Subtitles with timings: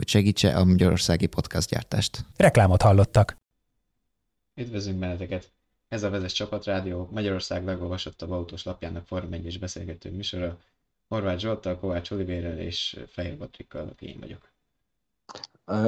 [0.00, 1.28] hogy segítse a magyarországi
[1.68, 2.24] gyártást.
[2.36, 3.36] Reklámot hallottak.
[4.54, 5.52] Üdvözlünk benneteket!
[5.88, 10.58] Ez a Vezes Csapatrádió Magyarország legolvasottabb autós lapjának Form 1 beszélgető műsora.
[11.08, 14.49] Horváth Zsoltal, Kovács Olivérrel és Fehér Patrikkal, aki én vagyok.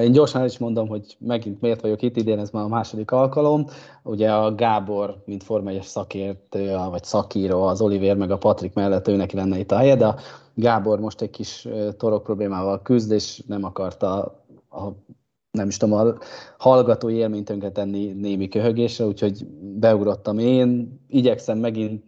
[0.00, 3.66] Én gyorsan is mondom, hogy megint miért vagyok itt, idén ez már a második alkalom.
[4.02, 9.08] Ugye a Gábor, mint Form 1 szakértő, vagy szakíró, az Oliver meg a Patrik mellett
[9.08, 10.16] ő neki lenne itt a helye, de a
[10.54, 14.18] Gábor most egy kis torok problémával küzd, és nem akarta
[14.70, 14.88] a
[15.50, 16.14] nem is tudom, a
[16.58, 19.46] hallgatói élményt tönkretenni némi köhögésre, úgyhogy
[19.78, 22.04] beugrottam én, igyekszem megint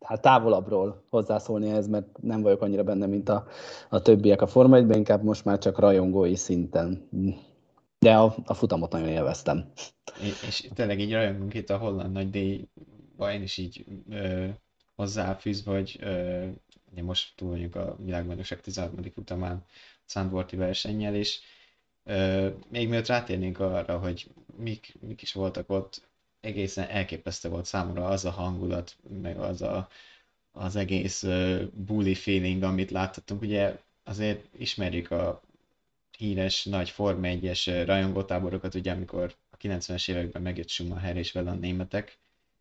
[0.00, 3.46] hát távolabbról hozzászólni ehhez, mert nem vagyok annyira benne, mint a,
[3.88, 7.08] a többiek a Forma 1 inkább most már csak rajongói szinten.
[7.98, 9.72] De a, a futamot nagyon élveztem.
[10.20, 14.46] És, és tényleg így rajongunk itt a holland nagy díjba, én is így ö,
[14.96, 16.46] hozzáfűzve, hogy ö,
[17.02, 19.02] most túl vagyunk a világbajnokság 13.
[19.12, 19.64] futamán
[20.04, 21.40] Szandvorti versennyel, és
[22.04, 26.08] ö, még mielőtt rátérnénk arra, hogy mik, mik is voltak ott,
[26.44, 29.88] egészen elképesztő volt számomra az a hangulat, meg az a,
[30.52, 33.42] az egész uh, bully feeling, amit láthattunk.
[33.42, 35.42] Ugye azért ismerjük a
[36.18, 41.54] híres nagy Forma 1-es rajongótáborokat, ugye amikor a 90-es években megjött Schumacher és vele a
[41.54, 42.18] németek,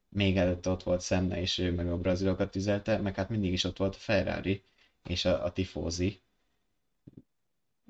[0.09, 3.63] még előtt ott volt Senna, és ő meg a brazilokat üzelte, meg hát mindig is
[3.63, 4.63] ott volt a Ferrari
[5.07, 6.19] és a, a Tifosi,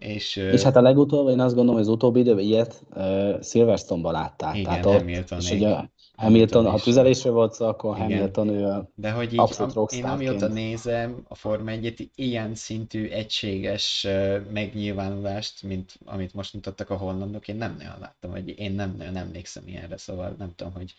[0.03, 4.11] és, és hát a legutóbb, én azt gondolom, hogy az utóbbi időben ilyet uh, Silverstone-ban
[4.11, 4.55] látták.
[4.55, 5.39] Igen, Tehát ott, Hamilton.
[5.39, 8.09] És ugye Hamilton, Hamilton ha tüzelésről volt szó, akkor igen.
[8.09, 13.07] Hamilton ő De hogy így, abszolút a, én amióta nézem a Forma 1 ilyen szintű
[13.07, 14.07] egységes
[14.51, 19.16] megnyilvánulást, mint amit most mutattak a hollandok, én nem nagyon láttam, hogy én nem nagyon
[19.16, 20.94] emlékszem ilyenre, szóval nem tudom, hogy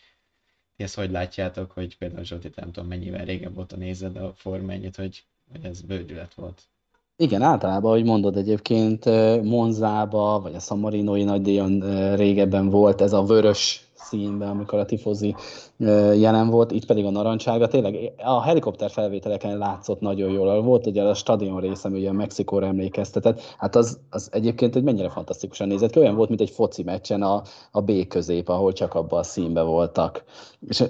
[0.77, 4.73] ti ezt hogy látjátok, hogy például Zsolti, nem tudom mennyivel régebb óta nézed a Forma
[4.73, 6.63] 1 hogy, hogy ez bődület volt.
[7.17, 9.05] Igen, általában, ahogy mondod egyébként,
[9.43, 11.81] Monzába, vagy a Szamarinoi nagydíjon
[12.17, 15.35] régebben volt ez a vörös színben, amikor a tifozi
[16.17, 17.67] jelen volt, itt pedig a narancsága.
[17.67, 20.63] Tényleg a helikopter felvételeken látszott nagyon jól.
[20.63, 23.41] Volt ugye a stadion része, ami ugye Mexikóra emlékeztetett.
[23.59, 25.99] Hát az, az egyébként hogy mennyire fantasztikusan nézett ki.
[25.99, 29.67] Olyan volt, mint egy foci meccsen a, a B közép, ahol csak abban a színben
[29.67, 30.25] voltak.
[30.69, 30.85] És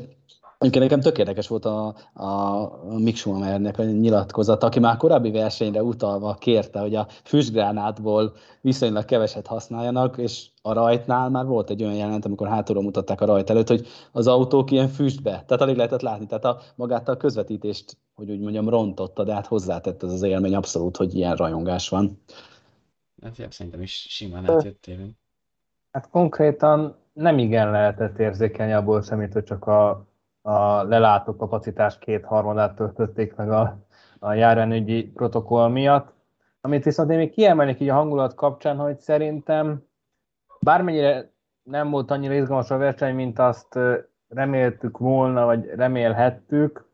[0.65, 5.83] Egyébként nekem tök érdekes volt a, a Mick Schumachernek a nyilatkozata, aki már korábbi versenyre
[5.83, 11.95] utalva kérte, hogy a füstgránátból viszonylag keveset használjanak, és a rajtnál már volt egy olyan
[11.95, 16.01] jelent, amikor hátulról mutatták a rajt előtt, hogy az autók ilyen füstbe, tehát alig lehetett
[16.01, 20.23] látni, tehát a, magát a közvetítést, hogy úgy mondjam, rontotta, de hát hozzátett ez az
[20.23, 22.23] élmény abszolút, hogy ilyen rajongás van.
[23.23, 24.99] Hát szerintem is simán átjöttél.
[25.91, 30.13] Hát konkrétan nem igen lehetett érzékelni abból semmit, hogy csak a
[30.47, 33.79] a lelátó kapacitás kétharmadát töltötték meg a,
[34.19, 36.13] a járványügyi protokoll miatt.
[36.61, 39.83] Amit viszont én még kiemelnék így a hangulat kapcsán, hogy szerintem
[40.61, 41.31] bármennyire
[41.63, 43.79] nem volt annyira izgalmas a verseny, mint azt
[44.29, 46.89] reméltük volna, vagy remélhettük,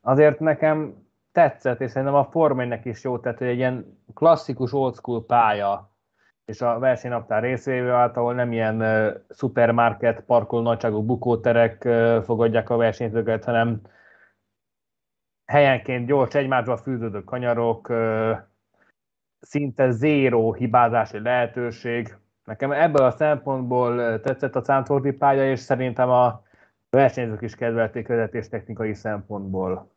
[0.00, 4.94] azért nekem tetszett, és szerintem a formánynek is jó tett, hogy egy ilyen klasszikus old
[4.94, 5.90] school pálya
[6.48, 12.76] és a versenynaptár részvévő által nem ilyen uh, szupermarket, parkoló nagyságú bukóterek uh, fogadják a
[12.76, 13.80] versenyzőket, hanem
[15.44, 18.36] helyenként gyors egymásba fűződő kanyarok, uh,
[19.40, 22.16] szinte zéró hibázási lehetőség.
[22.44, 26.42] Nekem ebből a szempontból tetszett a Cántordi pálya, és szerintem a
[26.90, 29.92] versenyzők is kedvelték vezetés technikai szempontból.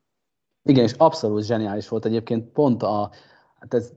[0.64, 3.12] Igen, és abszolút zseniális volt egyébként pont a,
[3.62, 3.92] Hát ez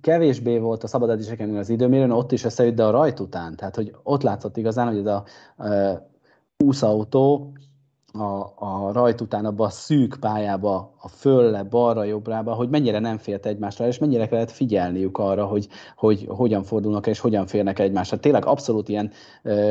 [0.00, 3.56] kevésbé volt a szabad edzéseken az időmérőn, ott is összejött, de a rajt után.
[3.56, 5.24] Tehát, hogy ott látszott igazán, hogy ez a
[6.58, 7.52] uh, autó
[8.18, 13.18] a, a rajt után abban a szűk pályába, a fölle, balra, jobbrába, hogy mennyire nem
[13.18, 18.18] félt egymásra, és mennyire kellett figyelniük arra, hogy, hogy hogyan fordulnak és hogyan férnek egymásra.
[18.18, 19.10] Tényleg abszolút ilyen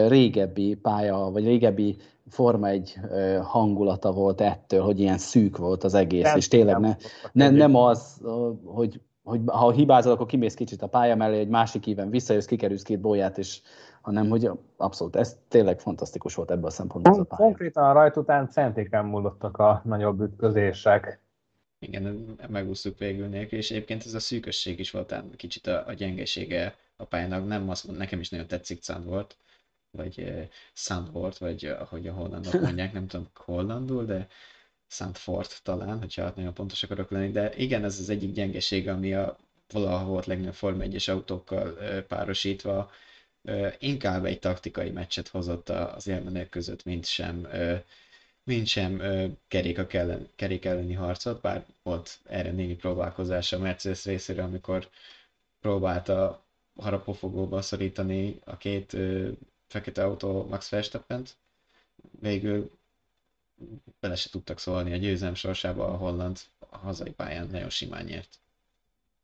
[0.08, 1.98] régebbi pálya, vagy régebbi
[2.30, 3.00] Forma egy
[3.44, 6.96] hangulata volt ettől, hogy ilyen szűk volt az egész, nem, és tényleg ne,
[7.32, 8.22] ne, nem az,
[8.66, 12.84] hogy hogy ha hibázol, akkor kimész kicsit a pálya mellé, egy másik íven visszajössz, kikerülsz
[12.84, 13.62] két bolyát, és
[14.02, 17.14] hanem hogy abszolút, ez tényleg fantasztikus volt ebből a szempontból.
[17.14, 21.22] Kon- konkrétan a rajt után centéken múlottak a nagyobb ütközések.
[21.80, 26.76] Igen, megúsztuk végül nélkül, és egyébként ez a szűkösség is volt kicsit a, a gyengesége
[26.96, 29.38] a pályának, nem azt mondom, nekem is nagyon tetszik Cand volt,
[29.92, 34.28] vagy Sandford, vagy ahogy a hollandok mondják, nem tudom hollandul, de
[34.94, 39.38] Sandford talán, hogyha nagyon pontos akarok lenni, de igen, ez az egyik gyengeség, ami a
[39.72, 41.72] valaha volt legnagyobb Forma 1 autókkal
[42.08, 42.92] párosítva,
[43.80, 47.48] inkább egy taktikai meccset hozott az élmenek között, mint sem,
[48.44, 49.02] mint sem
[49.48, 54.90] kerék, ellen, kerék elleni harcot, bár volt erre némi próbálkozása a Mercedes részéről, amikor
[55.62, 56.44] próbálta
[56.76, 58.98] harapófogóba szorítani a két
[59.68, 61.26] fekete autó Max verstappen
[62.20, 62.72] Végül
[64.00, 66.38] bele se tudtak szólni a győzelem sorsába a holland
[66.70, 68.40] a hazai pályán nagyon simán nyert.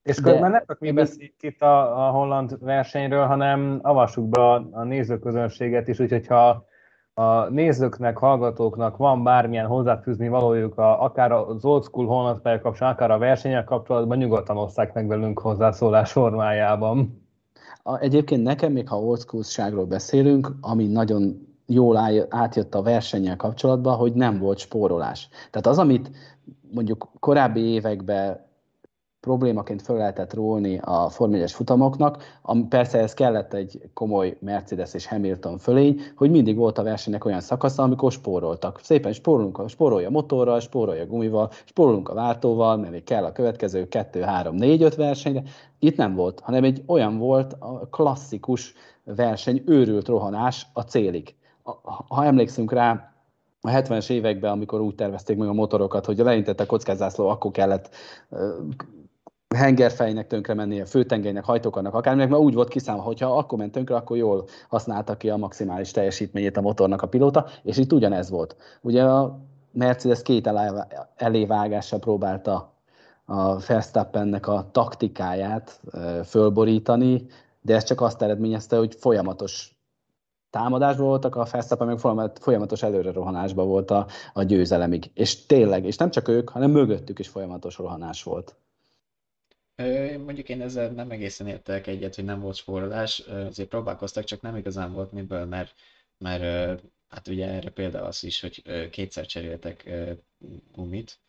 [0.04, 0.32] És De...
[0.32, 4.84] közben nem csak mi beszéljük itt a, a holland versenyről, hanem avassuk be a, a
[4.84, 6.68] nézőközönséget is, úgyhogy ha
[7.14, 13.12] a nézőknek, hallgatóknak van bármilyen hozzáfűzni valójuk, a, akár az old school holland kapcsolatban, akár
[13.12, 17.28] a versenyek kapcsolatban, nyugodtan osszák meg velünk hozzászólás formájában.
[17.84, 21.98] A, egyébként nekem még, ha old school beszélünk, ami nagyon jól
[22.30, 25.30] átjött a versennyel kapcsolatban, hogy nem volt spórolás.
[25.52, 26.12] Tehát az, amit
[26.72, 28.48] mondjuk korábbi években
[29.20, 34.94] problémaként föl lehetett rólni a Form 1 futamoknak, ami persze ez kellett egy komoly Mercedes
[34.94, 38.80] és Hamilton fölény, hogy mindig volt a versenynek olyan szakasza, amikor spóroltak.
[38.84, 43.32] Szépen spórolunk, spórolja a motorral, spórolja a gumival, spórolunk a váltóval, mert még kell a
[43.32, 45.44] következő 2, 3, 4, 5 versenyre.
[45.80, 48.74] Itt nem volt, hanem egy olyan volt a klasszikus
[49.04, 51.36] verseny, őrült rohanás a célig.
[52.08, 53.14] Ha emlékszünk rá,
[53.62, 57.90] a 70-es években, amikor úgy tervezték meg a motorokat, hogy leintett a kockázászló, akkor kellett
[59.56, 63.96] hengerfejnek tönkre menni, a főtengelynek, hajtókarnak, akárminek, mert úgy volt kiszámolva, hogyha akkor ment tönkre,
[63.96, 68.56] akkor jól használta ki a maximális teljesítményét a motornak a pilóta, és itt ugyanez volt.
[68.82, 69.40] Ugye a
[69.72, 70.50] Mercedes két
[71.16, 72.74] elévágással próbálta
[73.26, 75.82] a Verstappennek a taktikáját
[76.26, 77.26] fölborítani,
[77.62, 79.79] de ez csak azt eredményezte, hogy folyamatos
[80.50, 85.12] támadásban voltak, a Verstappen meg folyamatos előre rohanásban volt a, a győzelemig.
[85.14, 88.56] És tényleg, és nem csak ők, hanem mögöttük is folyamatos rohanás volt.
[90.26, 94.56] Mondjuk én ezzel nem egészen értek egyet, hogy nem volt spórolás, azért próbálkoztak, csak nem
[94.56, 95.74] igazán volt miből, mert,
[96.18, 96.42] mert
[97.10, 99.90] hát ugye erre példa az is, hogy kétszer cseréltek
[100.76, 101.20] gumit.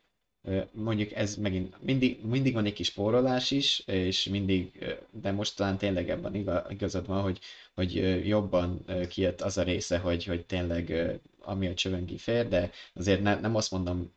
[0.73, 5.77] Mondjuk ez megint mindig, mindig van egy kis spórolás is, és mindig, de most talán
[5.77, 6.35] tényleg ebben
[6.69, 7.39] igazad van, hogy,
[7.81, 10.93] hogy jobban kijött az a része, hogy, hogy tényleg
[11.41, 14.13] ami a csövöngi fér, de azért ne, nem azt mondom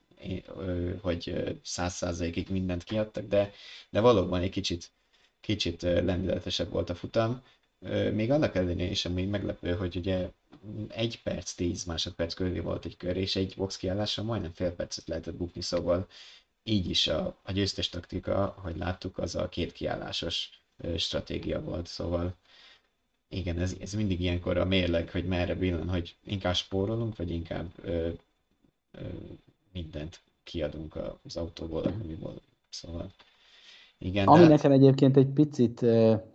[1.01, 3.51] hogy száz százalékig mindent kiadtak, de,
[3.89, 4.91] de valóban egy kicsit,
[5.41, 7.41] kicsit lendületesebb volt a futam.
[8.13, 10.29] Még annak ellenére is, ami meglepő, hogy ugye
[10.87, 15.07] egy perc, tíz másodperc körül volt egy kör, és egy box kiállásra majdnem fél percet
[15.07, 16.07] lehetett bukni, szóval
[16.63, 20.49] így is a, a győztes taktika, ahogy láttuk, az a két kiállásos
[20.97, 22.35] stratégia volt, szóval
[23.37, 27.65] igen, ez, ez mindig ilyenkor a mérleg, hogy merre billen, hogy inkább spórolunk, vagy inkább
[27.81, 28.07] ö,
[28.91, 29.01] ö,
[29.73, 32.33] mindent kiadunk az autóból, amiból,
[32.69, 33.11] szóval
[33.97, 34.27] igen.
[34.27, 34.47] Ami de...
[34.47, 35.79] nekem egyébként egy picit,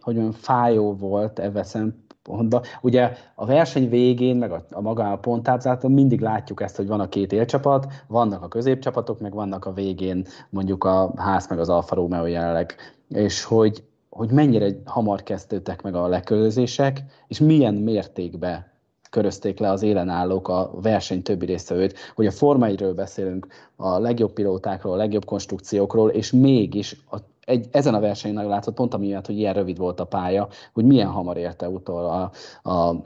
[0.01, 2.63] hogy mondjam, fájó volt ebben szempontban.
[2.81, 7.01] Ugye a verseny végén, meg a, a maga a pontátzáton mindig látjuk ezt, hogy van
[7.01, 11.69] a két élcsapat, vannak a középcsapatok, meg vannak a végén mondjuk a ház, meg az
[11.69, 12.75] Alfa Romeo jelenleg.
[13.09, 13.88] És hogy,
[14.19, 18.67] hogy mennyire hamar kezdődtek meg a lekörözések, és milyen mértékben
[19.11, 24.33] körözték le az élenállók a verseny többi résztvevőt, hogy a Forma 1 beszélünk, a legjobb
[24.33, 29.39] pilótákról, a legjobb konstrukciókról, és mégis a, egy, ezen a versenyen látszott, pont amiatt, hogy
[29.39, 32.31] ilyen rövid volt a pálya, hogy milyen hamar érte utol a,
[32.71, 32.97] a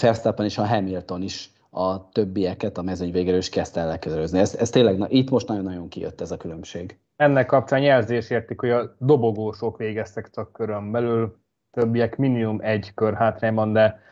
[0.00, 3.98] Verstappen és a Hamilton is a többieket a mezőny végéről is kezdte el.
[4.32, 6.98] Ez, ez tényleg, na, itt most nagyon-nagyon kijött ez a különbség.
[7.20, 13.14] Ennek kapcsán jelzés értik, hogy a dobogósok végeztek csak körön belül, többiek minimum egy kör
[13.14, 14.02] hátrányban, de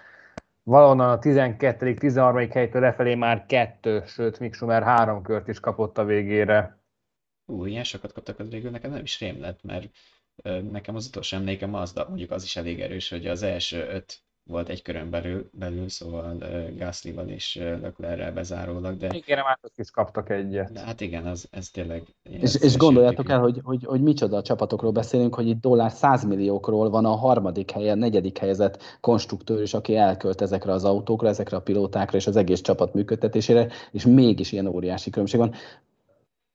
[0.62, 5.98] valahonnan a 12 13 helytől lefelé már kettő, sőt, Mick Schumer három kört is kapott
[5.98, 6.78] a végére.
[7.46, 9.88] Ú, ilyen sokat kaptak az végül, nekem nem is rém lett, mert
[10.70, 14.22] nekem az utolsó emlékem az, de mondjuk az is elég erős, hogy az első öt
[14.48, 19.08] volt egy körön belül, belül szóval uh, Gasly-val és uh, Leclerc-rel bezárólag, de...
[19.12, 20.72] Igen, már is kaptak egyet.
[20.72, 22.02] De hát igen, az, ez tényleg...
[22.22, 26.24] És, és gondoljátok el, hogy, hogy, hogy micsoda a csapatokról beszélünk, hogy itt dollár 100
[26.24, 31.56] milliókról van a harmadik helyen, negyedik helyezett konstruktőr is, aki elkölt ezekre az autókra, ezekre
[31.56, 35.54] a pilótákra és az egész csapat működtetésére, és mégis ilyen óriási különbség van.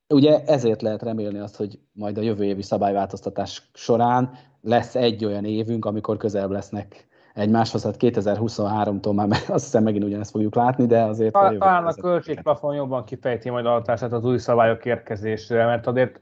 [0.08, 5.44] Ugye ezért lehet remélni azt, hogy majd a jövő évi szabályváltoztatás során lesz egy olyan
[5.44, 11.02] évünk, amikor közelebb lesznek egymáshoz, hát 2023-tól már azt hiszem megint ugyanezt fogjuk látni, de
[11.02, 11.32] azért...
[11.32, 16.20] Talán a költségplafon jobban kifejti majd a hatását az új szabályok érkezésre, mert azért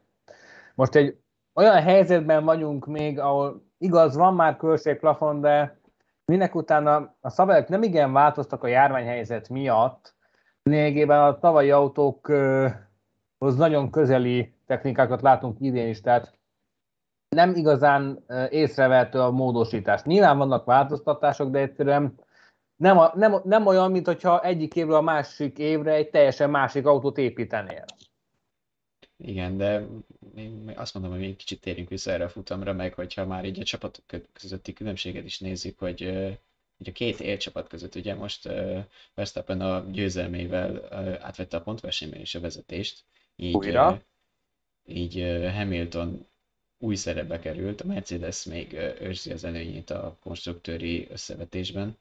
[0.75, 1.16] most egy
[1.54, 5.81] olyan helyzetben vagyunk még, ahol igaz, van már költségplafon, de
[6.25, 10.14] minek utána a szabályok nem igen változtak a járványhelyzet miatt,
[10.62, 16.38] lényegében a tavalyi autókhoz nagyon közeli technikákat látunk idén is, tehát
[17.32, 20.02] nem igazán észrevehető a módosítás.
[20.02, 22.14] Nyilván vannak változtatások, de egyszerűen
[22.76, 26.86] nem, a, nem, nem olyan, mint hogyha egyik évről a másik évre egy teljesen másik
[26.86, 27.84] autót építenél.
[29.16, 29.86] Igen, de
[30.36, 33.60] én azt mondom, hogy még kicsit térjünk vissza erre a futamra, meg hogyha már így
[33.60, 36.00] a csapatok közötti különbséget is nézzük, hogy
[36.76, 38.48] hogy a két élcsapat között, ugye most
[39.14, 43.04] Verstappen a győzelmével átvette a pontversenyben is a vezetést,
[43.36, 44.02] így, Újra?
[44.84, 45.14] így
[45.54, 46.26] Hamilton
[46.82, 51.96] új szerepbe került, a Mercedes még őrzi az előnyét a konstruktőri összevetésben.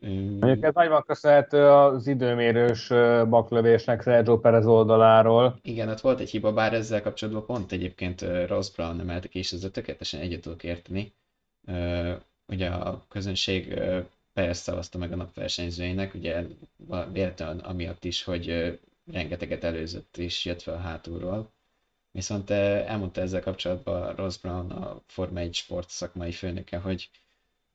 [0.00, 2.88] Mondjuk ez nagyban köszönhető az időmérős
[3.28, 5.58] baklövésnek Sergio Perez oldaláról.
[5.62, 9.52] Igen, ott volt egy hiba, bár ezzel kapcsolatban pont egyébként Ross Brown emelte ki, és
[9.52, 11.12] ezzel tökéletesen egyet tudok érteni.
[12.46, 13.80] Ugye a közönség
[14.32, 16.44] Perez szavazta meg a napversenyzőinek, ugye
[17.12, 18.78] véletlenül amiatt is, hogy
[19.12, 21.50] rengeteget előzött és jött fel hátulról.
[22.10, 27.10] Viszont elmondta ezzel kapcsolatban Ross Brown, a Forma 1 sport szakmai főnöke, hogy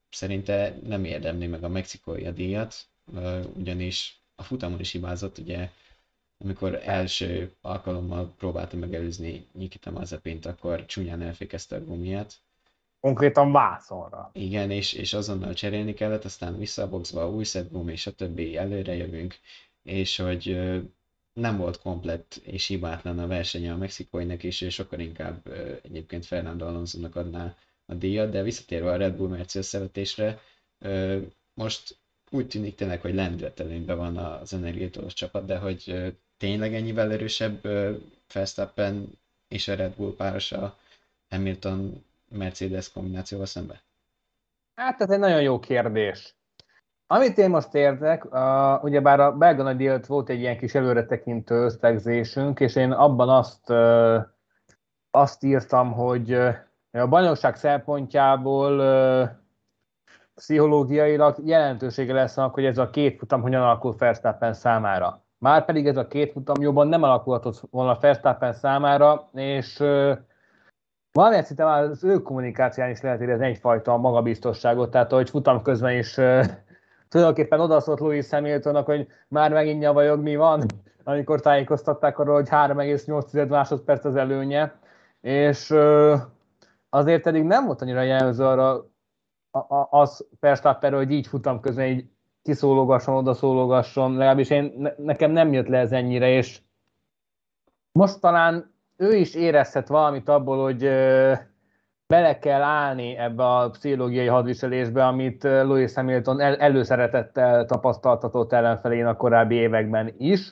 [0.10, 2.76] szerinte nem érdemli meg a mexikói a díjat,
[3.54, 5.70] ugyanis a futamon is hibázott, ugye
[6.38, 12.36] amikor első alkalommal próbálta megelőzni Nikita Mazepint, akkor csúnyán elfékezte a gumiát.
[13.00, 14.30] Konkrétan vászonra.
[14.34, 18.96] Igen, és, és azonnal cserélni kellett, aztán vissza a boxba, új szett gumi, többi előre
[18.96, 19.36] jövünk,
[19.84, 20.58] és hogy
[21.34, 25.48] nem volt komplett és hibátlan a versenye a mexikóinak is, és sokkal inkább
[25.84, 30.40] egyébként Fernando Alonso-nak adná a díjat, de visszatérve a Red Bull Merci összevetésre,
[31.54, 31.98] most
[32.30, 37.62] úgy tűnik tényleg, hogy lendületelőnyben van az energiátós csapat, de hogy tényleg ennyivel erősebb
[38.34, 40.78] Verstappen és a Red Bull párosa
[41.30, 43.82] Hamilton Mercedes kombinációval szembe?
[44.76, 46.36] Hát ez egy nagyon jó kérdés.
[47.08, 52.60] Amit én most értek, uh, ugyebár a belga nagy volt egy ilyen kis előretekintő összegzésünk,
[52.60, 54.22] és én abban azt, uh,
[55.12, 56.56] azt írtam, hogy uh,
[56.92, 59.30] a bajnokság szempontjából uh,
[60.36, 65.24] pszichológiailag jelentősége lesz annak, hogy ez a két futam hogyan alakul Verstappen számára.
[65.38, 70.18] Márpedig ez a két futam jobban nem alakulhatott volna Verstappen számára, és uh,
[71.12, 75.98] valamilyen szinte már az ő kommunikációján is lehet érezni egyfajta magabiztosságot, tehát hogy futam közben
[75.98, 76.18] is
[77.14, 80.66] tulajdonképpen odaszólt Louis Hamiltonnak, hogy már megint nyavajog, mi van,
[81.04, 84.80] amikor tájékoztatták arról, hogy 3,8 másodperc az előnye,
[85.22, 85.76] és
[86.90, 88.86] azért pedig nem volt annyira jelző arra
[89.90, 92.06] az Verstappen, hogy így futam közben így
[92.42, 96.62] kiszólogasson, odaszólogasson, legalábbis én, nekem nem jött le ez ennyire, és
[97.92, 100.84] most talán ő is érezhet valamit abból, hogy
[102.14, 109.16] bele kell állni ebbe a pszichológiai hadviselésbe, amit Louis Hamilton el- előszeretettel tapasztaltatott ellenfelén a
[109.16, 110.50] korábbi években is.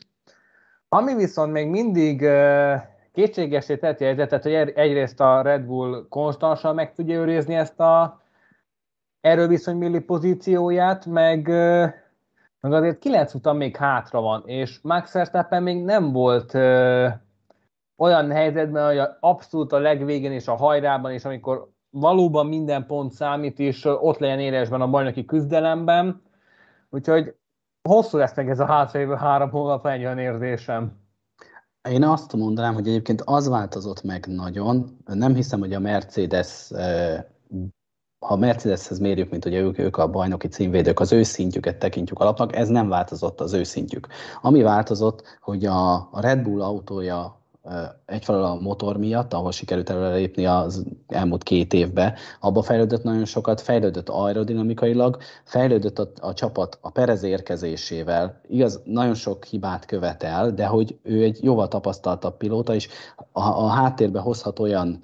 [0.90, 2.28] Ami viszont még mindig
[3.12, 8.22] kétségesé tett helyzetet, hogy egyrészt a Red Bull konstansan meg tudja őrizni ezt a
[9.22, 11.48] erőviszonybéli pozícióját, meg,
[12.60, 16.52] meg azért kilenc utam még hátra van, és Max Verstappen még nem volt
[18.02, 23.60] olyan helyzetben, hogy abszolút a legvégén és a hajrában, és amikor valóban minden pont számít,
[23.60, 26.22] és ott legyen élesben a bajnoki küzdelemben.
[26.90, 27.36] Úgyhogy
[27.90, 31.00] hosszú lesz meg ez a hátralévő három hónap, ennyi olyan érzésem.
[31.90, 34.98] Én azt mondanám, hogy egyébként az változott meg nagyon.
[35.06, 36.72] Nem hiszem, hogy a Mercedes,
[38.26, 42.56] ha Mercedeshez mérjük, mint ugye ők, ők a bajnoki címvédők, az ő szintjüket tekintjük alapnak,
[42.56, 44.08] ez nem változott az ő szintjük.
[44.42, 47.41] Ami változott, hogy a Red Bull autója
[48.06, 53.62] egyfelől a motor miatt, ahol sikerült előrelépni az elmúlt két évbe, abba fejlődött nagyon sokat,
[53.62, 60.66] fejlődött aerodinamikailag, fejlődött a, a csapat a Perez érkezésével, igaz, nagyon sok hibát követel, de
[60.66, 62.88] hogy ő egy jóval tapasztaltabb pilóta, és
[63.32, 65.02] a, a háttérbe hozhat olyan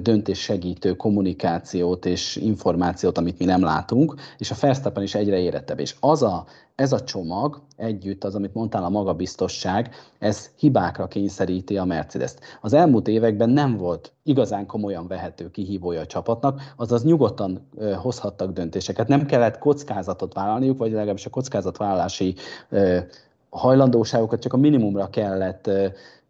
[0.00, 5.78] döntés segítő kommunikációt és információt, amit mi nem látunk, és a Verstappen is egyre érettebb.
[5.78, 6.44] És az a,
[6.74, 12.40] ez a csomag együtt, az, amit mondtál, a magabiztosság, ez hibákra kényszeríti a Mercedes-t.
[12.60, 19.08] Az elmúlt években nem volt igazán komolyan vehető kihívója a csapatnak, azaz nyugodtan hozhattak döntéseket.
[19.08, 22.34] Nem kellett kockázatot vállalniuk, vagy legalábbis a kockázatvállalási
[23.50, 25.70] hajlandóságokat csak a minimumra kellett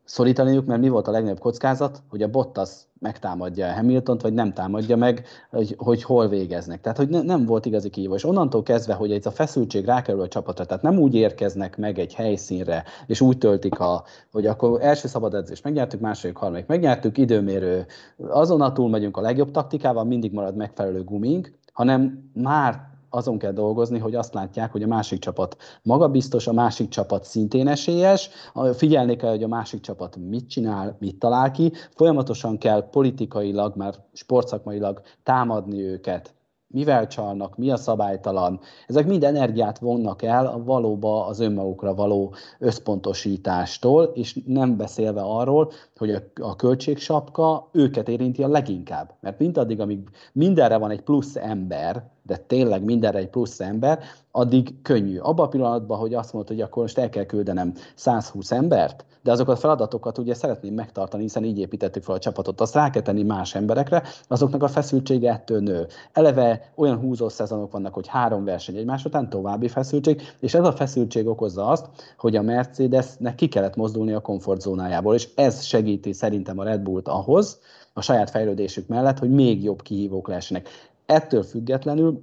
[0.08, 4.52] szorítaniuk, mert mi volt a legnagyobb kockázat, hogy a Bottas megtámadja a Hamiltont, vagy nem
[4.52, 6.80] támadja meg, hogy, hogy hol végeznek.
[6.80, 8.14] Tehát, hogy ne, nem volt igazi kihívó.
[8.14, 11.98] És onnantól kezdve, hogy ez a feszültség rákerül a csapatra, tehát nem úgy érkeznek meg
[11.98, 17.18] egy helyszínre, és úgy töltik, a, hogy akkor első szabad edzést megnyertük, második, harmadik megnyertük,
[17.18, 17.86] időmérő,
[18.28, 23.98] azonnal túl megyünk a legjobb taktikával, mindig marad megfelelő gumink, hanem már azon kell dolgozni,
[23.98, 28.30] hogy azt látják, hogy a másik csapat magabiztos, a másik csapat szintén esélyes,
[28.74, 33.94] figyelni kell, hogy a másik csapat mit csinál, mit talál ki, folyamatosan kell politikailag, már
[34.12, 36.34] sportszakmailag támadni őket,
[36.70, 38.60] mivel csalnak, mi a szabálytalan.
[38.86, 46.10] Ezek mind energiát vonnak el valóba az önmagukra való összpontosítástól, és nem beszélve arról, hogy
[46.10, 49.14] a, a költségsapka őket érinti a leginkább.
[49.20, 53.98] Mert mindaddig, amíg mindenre van egy plusz ember, de tényleg mindenre egy plusz ember,
[54.30, 55.18] addig könnyű.
[55.18, 59.32] Abban a pillanatban, hogy azt mondod, hogy akkor most el kell küldenem 120 embert, de
[59.32, 63.02] azokat a feladatokat ugye szeretném megtartani, hiszen így építettük fel a csapatot, azt rá kell
[63.02, 65.86] tenni más emberekre, azoknak a feszültsége ettől nő.
[66.12, 70.72] Eleve olyan húzó szezonok vannak, hogy három verseny egymás után, további feszültség, és ez a
[70.72, 71.86] feszültség okozza azt,
[72.18, 77.08] hogy a Mercedesnek ki kellett mozdulni a komfortzónájából, és ez segíti szerintem a Red Bullt
[77.08, 77.58] ahhoz,
[77.92, 80.68] a saját fejlődésük mellett, hogy még jobb kihívók lehessenek.
[81.08, 82.22] Ettől függetlenül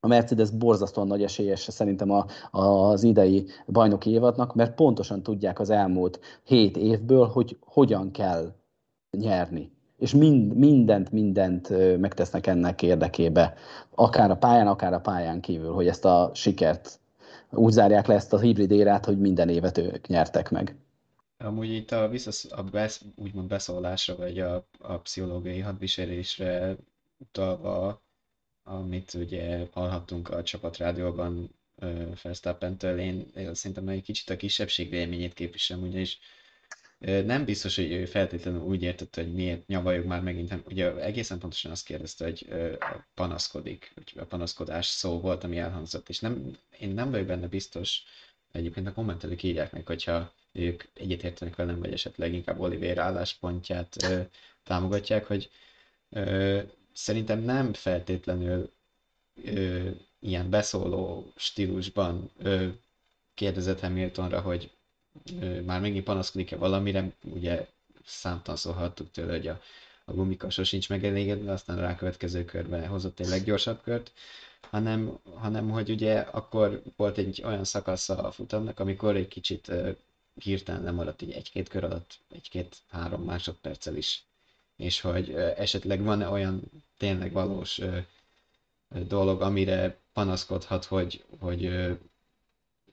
[0.00, 5.70] a Mercedes borzasztóan nagy esélyes szerintem a, az idei bajnoki évadnak, mert pontosan tudják az
[5.70, 8.54] elmúlt hét évből, hogy hogyan kell
[9.10, 9.72] nyerni.
[9.98, 13.54] És mind, mindent, mindent megtesznek ennek érdekébe,
[13.94, 17.00] akár a pályán, akár a pályán kívül, hogy ezt a sikert
[17.50, 20.76] úgy zárják le ezt a hibrid érát, hogy minden évet ők nyertek meg.
[21.38, 26.76] Amúgy itt a, visszasz, a besz, úgymond beszólásra, vagy a, a pszichológiai hadviselésre
[27.18, 28.04] utalva,
[28.68, 31.50] amit ugye hallhattunk a csapatrádióban
[32.22, 36.18] Verstappen-től, én, én szerintem egy kicsit a kisebbség véleményét képviselem, ugyanis
[36.98, 41.38] nem biztos, hogy ő feltétlenül úgy értette, hogy miért nyavaljuk már megint, hanem ugye egészen
[41.38, 42.48] pontosan azt kérdezte, hogy
[43.14, 48.02] panaszkodik, hogy a panaszkodás szó volt, ami elhangzott, és nem, én nem vagyok benne biztos,
[48.52, 54.20] egyébként a kommentelők írják meg, hogyha ők egyetértenek velem, vagy esetleg inkább Oliver álláspontját ö,
[54.62, 55.50] támogatják, hogy
[56.96, 58.70] szerintem nem feltétlenül
[59.44, 59.88] ö,
[60.20, 62.68] ilyen beszóló stílusban ö,
[63.34, 64.70] kérdezett Hamiltonra, hogy
[65.40, 67.66] ö, már megint panaszkodik-e valamire, ugye
[68.04, 69.60] számtalanszor hallottuk tőle, hogy a,
[70.04, 74.12] a gumika sosincs megelégedve, aztán a rákövetkező körben hozott egy leggyorsabb kört,
[74.70, 79.72] hanem, hanem hogy ugye akkor volt egy olyan szakasz a futamnak, amikor egy kicsit
[80.34, 84.24] hirtelen lemaradt így egy-két kör alatt, egy-két-három másodperccel is
[84.76, 86.62] és hogy esetleg van -e olyan
[86.98, 87.80] tényleg valós
[88.88, 91.70] dolog, amire panaszkodhat, hogy, hogy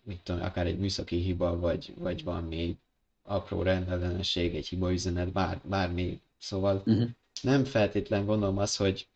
[0.03, 2.77] mit tudom, akár egy műszaki hiba, vagy, vagy valami
[3.23, 6.21] apró rendellenesség, egy hiba üzenet, bár, bármi.
[6.39, 7.09] Szóval uh-huh.
[7.41, 9.07] nem feltétlen gondolom azt, hogy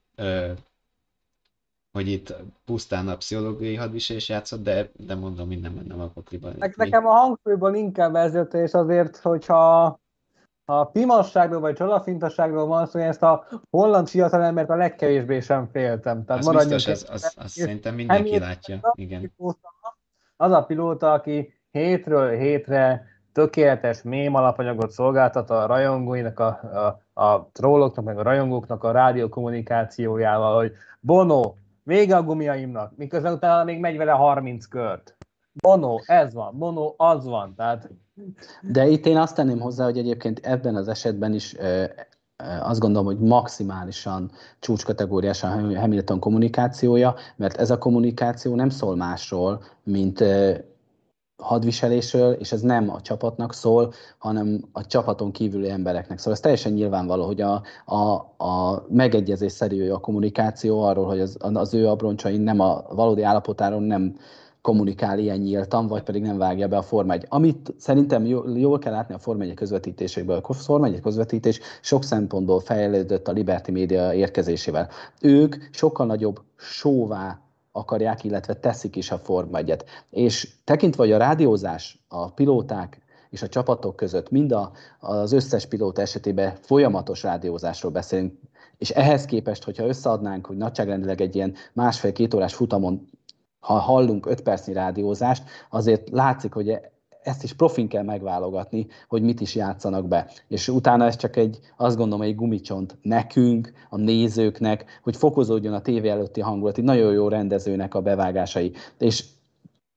[1.91, 6.55] hogy itt pusztán a pszichológiai hadviselés játszott, de, de mondom, minden nem a pakliban.
[6.75, 9.99] Nekem a hangsúlyban inkább ez jött, és azért, hogyha
[10.69, 16.25] a pimasságról vagy csodafintaságról van szó, én ezt a holland fiatalembert a legkevésbé sem féltem.
[16.25, 18.79] Tehát az biztos, ez, az, az szerintem mindenki látja.
[18.93, 19.33] Igen.
[20.37, 26.47] Az a pilóta, aki hétről hétre tökéletes mém alapanyagot szolgáltat a rajongóinak, a,
[27.13, 31.53] a, a trolloknak, meg a rajongóknak a rádió kommunikációjával, hogy Bono,
[31.83, 35.16] vége a gumiaimnak, miközben utána még megy vele 30 kört.
[35.61, 37.53] Bono, ez van, Bono, az van.
[37.55, 37.89] Tehát
[38.61, 41.55] de itt én azt tenném hozzá, hogy egyébként ebben az esetben is
[42.61, 49.63] azt gondolom, hogy maximálisan csúcskategóriás a Hamilton kommunikációja, mert ez a kommunikáció nem szól másról,
[49.83, 50.23] mint
[51.43, 56.33] hadviselésről, és ez nem a csapatnak szól, hanem a csapaton kívüli embereknek szól.
[56.33, 57.99] Ez teljesen nyilvánvaló, hogy a, a,
[58.45, 63.81] a megegyezés szerű a kommunikáció arról, hogy az, az ő abroncsain nem a valódi állapotáról
[63.81, 64.15] nem
[64.61, 67.25] kommunikál ilyen nyíltan, vagy pedig nem vágja be a Forma 1.
[67.29, 70.39] Amit szerintem jól kell látni a Forma 1 közvetítésekből.
[70.43, 74.89] A Forma 1 közvetítés sok szempontból fejlődött a Liberty Media érkezésével.
[75.21, 77.41] Ők sokkal nagyobb sóvá
[77.71, 83.41] akarják, illetve teszik is a Forma 1 És tekintve, hogy a rádiózás, a pilóták és
[83.41, 88.33] a csapatok között mind a, az összes pilóta esetében folyamatos rádiózásról beszélünk,
[88.77, 93.09] és ehhez képest, hogyha összeadnánk, hogy nagyságrendileg egy ilyen másfél-két órás futamon
[93.59, 96.79] ha hallunk 5 percnyi rádiózást, azért látszik, hogy
[97.27, 100.29] ezt is profin kell megválogatni, hogy mit is játszanak be.
[100.47, 105.81] És utána ez csak egy, azt gondolom, egy gumicsont nekünk, a nézőknek, hogy fokozódjon a
[105.81, 108.71] tévé előtti hangulat, egy nagyon jó rendezőnek a bevágásai.
[108.97, 109.25] És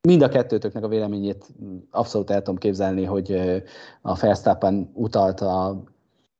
[0.08, 1.46] mind a kettőtöknek a véleményét
[1.90, 3.32] abszolút el tudom képzelni, hogy
[4.02, 5.82] a Verstappen utalt a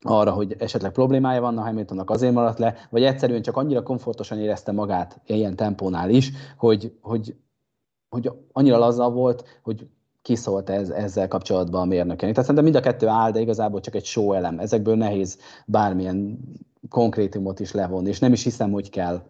[0.05, 4.39] arra, hogy esetleg problémája van a Hamiltonnak, azért maradt le, vagy egyszerűen csak annyira komfortosan
[4.39, 7.37] érezte magát ilyen tempónál is, hogy, hogy,
[8.09, 9.89] hogy annyira laza volt, hogy
[10.23, 12.19] kiszólt ez, ezzel kapcsolatban a mérnöken.
[12.19, 14.59] Tehát szerintem mind a kettő áll, de igazából csak egy show elem.
[14.59, 16.39] Ezekből nehéz bármilyen
[16.89, 19.23] konkrétumot is levonni, és nem is hiszem, hogy kell.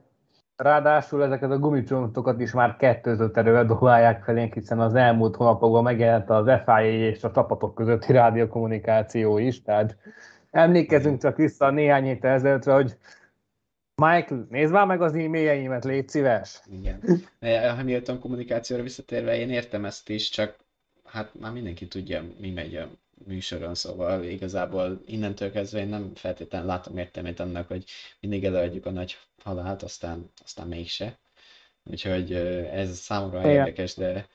[0.57, 6.31] Ráadásul ezeket a gumicsontokat is már kettőzött erővel dobálják felénk, hiszen az elmúlt hónapokban megjelent
[6.31, 9.97] az FIA és a csapatok közötti rádiókommunikáció is, tehát
[10.51, 12.97] emlékezünk csak vissza néhány héttel ezelőttre, hogy
[13.95, 16.61] Michael, nézd már meg az e-mailjeimet, légy szíves.
[16.71, 17.03] Igen.
[17.41, 20.57] A Hamilton kommunikációra visszatérve én értem ezt is, csak
[21.05, 22.89] hát már mindenki tudja, mi megy a
[23.27, 27.85] műsoron, szóval igazából innentől kezdve én nem feltétlenül látom értelmét annak, hogy
[28.21, 31.19] mindig előadjuk a nagy halált, aztán, aztán mégse.
[31.85, 32.33] Úgyhogy
[32.73, 33.51] ez számomra Igen.
[33.51, 34.27] érdekes, de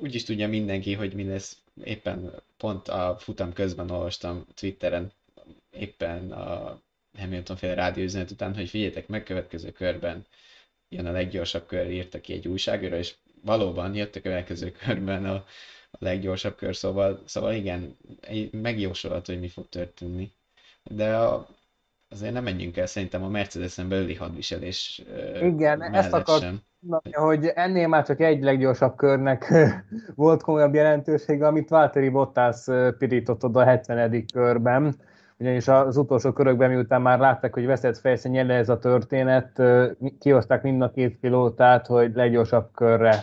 [0.00, 1.62] úgy is tudja mindenki, hogy mi lesz.
[1.84, 5.12] Éppen pont a futam közben olvastam Twitteren,
[5.70, 6.80] éppen a
[7.18, 10.26] Hamilton féle rádióüzenet után, hogy figyeljetek meg, következő körben
[10.88, 15.34] jön a leggyorsabb kör, írta ki egy újságíra, és valóban jött a következő körben a,
[15.90, 17.96] a leggyorsabb kör, szóval, szóval igen,
[18.50, 20.32] megjósolható, hogy mi fog történni.
[20.82, 21.48] De a,
[22.08, 25.02] azért nem menjünk el szerintem a Mercedes-en belüli hadviselés
[25.40, 26.60] Igen, ezt akar
[27.12, 29.54] hogy ennél már csak egy leggyorsabb körnek
[30.14, 32.64] volt komolyabb jelentősége, amit Valtteri Bottas
[32.98, 34.24] pirított oda a 70.
[34.32, 34.94] körben,
[35.38, 39.62] ugyanis az utolsó körökben, miután már látták, hogy veszett fejsze nyele ez a történet,
[40.18, 43.14] kihozták mind a két pilótát, hogy leggyorsabb körre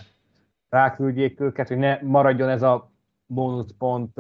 [0.69, 2.91] ráküldjék őket, hogy ne maradjon ez a
[3.25, 4.13] bónuszpont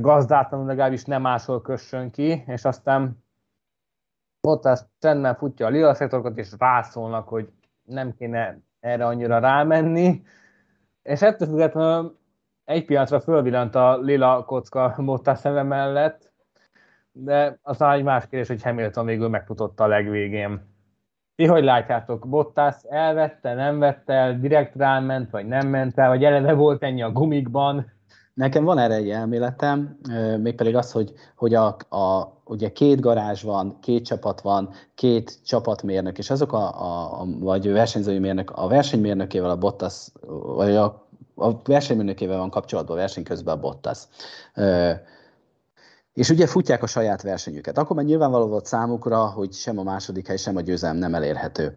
[0.00, 3.24] gazdátlanul, legalábbis nem máshol kössön ki, és aztán
[4.40, 7.48] Bottas csendben futja a lila szektorokat, és rászólnak, hogy
[7.82, 10.22] nem kéne erre annyira rámenni,
[11.02, 12.18] és ettől függetlenül
[12.64, 16.32] egy pillanatra fölvillant a lila kocka Bottas szeme mellett,
[17.12, 20.76] de aztán egy más kérdés, hogy Hamilton végül megfutotta a legvégén.
[21.34, 22.28] Ti hogy látjátok?
[22.28, 27.02] Bottas elvette, nem vette el, direkt ráment, vagy nem ment el, vagy eleve volt ennyi
[27.02, 27.97] a gumikban?
[28.38, 29.98] Nekem van erre egy elméletem,
[30.40, 36.18] mégpedig az, hogy, hogy a, a, ugye két garázs van, két csapat van, két csapatmérnök,
[36.18, 40.08] és azok a, a, a vagy versenyzői mérnök, a versenymérnökével a Bottas,
[40.56, 43.98] vagy a, a versenymérnökével van kapcsolatban a verseny közben a Bottas
[46.18, 47.78] és ugye futják a saját versenyüket.
[47.78, 51.76] Akkor már nyilvánvaló volt számukra, hogy sem a második hely, sem a győzelem nem elérhető.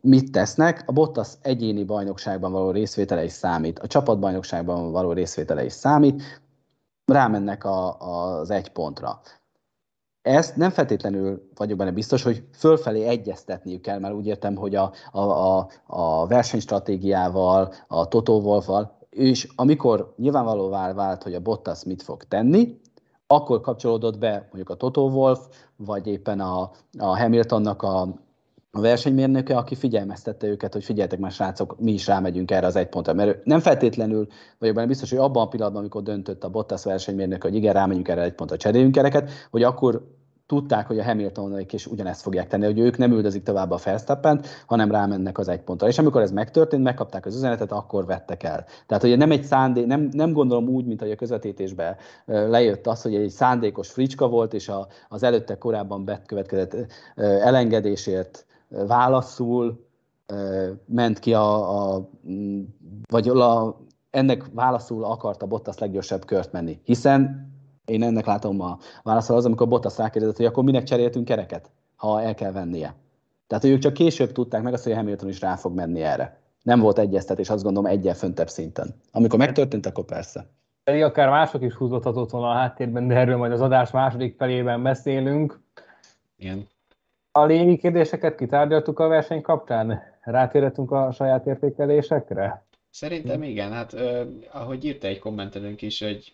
[0.00, 0.82] Mit tesznek?
[0.86, 6.22] A Bottas egyéni bajnokságban való részvétele is számít, a csapatbajnokságban való részvétele is számít,
[7.04, 9.20] rámennek a, az egy pontra.
[10.22, 14.92] Ezt nem feltétlenül vagyok benne biztos, hogy fölfelé egyeztetniük kell, mert úgy értem, hogy a,
[15.12, 22.02] a, a, a versenystratégiával, a Toto Wolffal, és amikor nyilvánvalóvá vált, hogy a Bottas mit
[22.02, 22.80] fog tenni,
[23.32, 25.40] akkor kapcsolódott be mondjuk a Toto Wolf,
[25.76, 28.00] vagy éppen a, a Hamiltonnak a,
[28.70, 32.88] a versenymérnöke, aki figyelmeztette őket, hogy figyeljetek már srácok, mi is rámegyünk erre az egy
[32.88, 33.12] pontra.
[33.12, 34.26] Mert nem feltétlenül
[34.58, 38.08] vagyok benne biztos, hogy abban a pillanatban, amikor döntött a Bottas versenymérnök, hogy igen, rámegyünk
[38.08, 40.18] erre egy pontra, cseréljünk kereket, hogy akkor
[40.50, 44.42] tudták, hogy a Hamiltonék is ugyanezt fogják tenni, hogy ők nem üldözik tovább a verstappen
[44.66, 45.88] hanem rámennek az egy pontra.
[45.88, 48.64] És amikor ez megtörtént, megkapták az üzenetet, akkor vettek el.
[48.86, 53.02] Tehát, hogy nem egy szándék, nem, nem gondolom úgy, mint hogy a közvetítésben lejött az,
[53.02, 56.76] hogy egy szándékos fricska volt, és a, az előtte korábban bekövetkezett
[57.16, 59.86] elengedésért válaszul
[60.84, 62.08] ment ki a, a
[63.08, 63.76] vagy a,
[64.10, 66.80] ennek válaszul akarta Bottas leggyorsabb kört menni.
[66.84, 67.49] Hiszen
[67.90, 72.22] én ennek látom a válaszol az, amikor Bottas rákérdezett, hogy akkor minek cseréltünk kereket, ha
[72.22, 72.94] el kell vennie.
[73.46, 76.38] Tehát, hogy ők csak később tudták meg azt, hogy Hamilton is rá fog menni erre.
[76.62, 78.94] Nem volt egyeztetés, azt gondolom egyen föntebb szinten.
[79.12, 80.46] Amikor megtörtént, akkor persze.
[80.84, 84.82] Pedig akár mások is húzódhatott volna a háttérben, de erről majd az adás második felében
[84.82, 85.60] beszélünk.
[86.36, 86.66] Igen.
[87.32, 90.02] A lényegi kérdéseket kitárgyaltuk a verseny kapcsán?
[90.20, 92.64] Rátérhetünk a saját értékelésekre?
[92.90, 93.96] Szerintem igen, hát
[94.52, 96.32] ahogy írta egy kommentelőnk is, hogy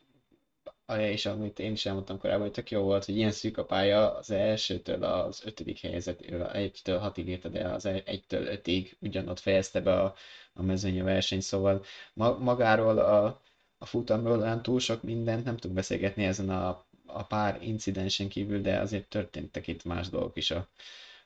[0.95, 4.15] és amit én is elmondtam korábban, hogy tök jó volt, hogy ilyen szűk a pálya
[4.17, 6.21] az elsőtől az ötödik helyzet,
[6.53, 10.15] egytől hatig érte, de az egytől ötig ugyanott fejezte be a,
[10.55, 13.41] a mezőny a verseny, szóval ma, magáról a,
[13.79, 18.61] a futamról olyan túl sok mindent nem tudunk beszélgetni ezen a, a pár incidensen kívül,
[18.61, 20.69] de azért történtek itt más dolgok is a,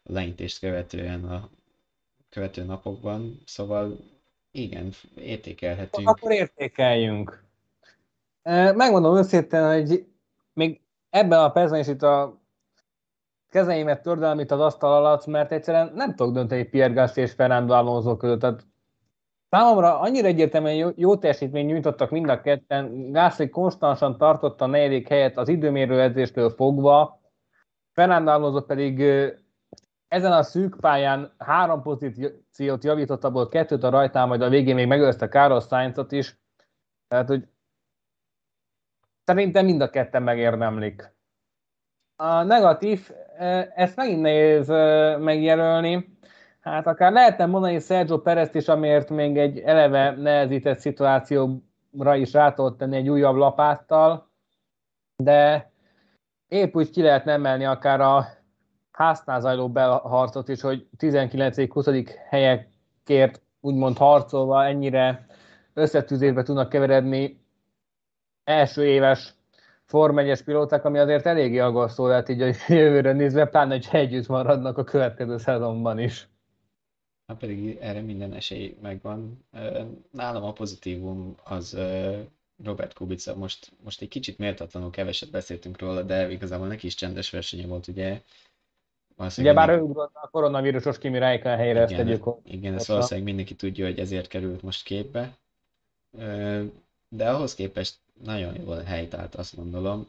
[0.02, 1.50] a leintést követően a
[2.28, 3.98] követő napokban, szóval
[4.50, 6.08] igen, értékelhetünk.
[6.08, 7.48] Akkor értékeljünk.
[8.42, 10.06] Megmondom őszintén, hogy
[10.52, 12.40] még ebben a percben is itt a
[13.48, 17.74] kezeimet tördel, amit az asztal alatt, mert egyszerűen nem tudok dönteni Pierre Gasly és Fernando
[17.74, 18.40] Alonso között.
[18.40, 18.66] Tehát
[19.48, 23.12] számomra annyira egyértelműen jó, jó teljesítmény nyújtottak mind a ketten.
[23.12, 27.20] Gasly konstansan tartotta a negyedik helyet az időmérő edzéstől fogva,
[27.92, 29.00] Fernando Alonso pedig
[30.08, 34.86] ezen a szűk pályán három pozíciót javított, abból kettőt a rajtán, majd a végén még
[34.86, 36.38] megőzte Carlos Sainzot is.
[37.08, 37.48] Tehát, hogy
[39.30, 41.12] Szerintem mind a ketten megérdemlik.
[42.16, 43.10] A negatív
[43.74, 44.68] ezt megint nehéz
[45.18, 46.18] megjelölni.
[46.60, 52.52] Hát akár lehetne mondani Sergio Perez is, amiért még egy eleve nehezített szituációra is rá
[52.52, 54.30] tudott tenni egy újabb lapáttal,
[55.16, 55.70] de
[56.48, 58.26] épp úgy ki lehetne emelni akár a
[58.92, 62.14] háznál zajló belharcot is, hogy 19.-20.
[62.28, 65.26] helyekért úgymond harcolva ennyire
[65.74, 67.39] összetűzésbe tudnak keveredni
[68.50, 69.34] első éves
[69.84, 74.26] Form 1 pilóták, ami azért eléggé aggasztó lehet így a jövőre nézve, pláne, hogy együtt
[74.26, 76.28] maradnak a következő szezonban is.
[77.26, 79.44] Hát pedig erre minden esély megvan.
[80.10, 81.78] Nálam a pozitívum az
[82.64, 83.36] Robert Kubica.
[83.36, 87.88] Most, most egy kicsit méltatlanul keveset beszéltünk róla, de igazából neki is csendes versenye volt,
[87.88, 88.20] ugye.
[89.38, 92.24] Ugye bár ő ugrott a koronavírusos Kimi Räikkönen helyre, igen, ezt tegyük.
[92.44, 95.38] Igen, ezt valószínűleg mindenki tudja, hogy ezért került most képbe.
[97.08, 100.08] De ahhoz képest nagyon jól helytált, azt gondolom.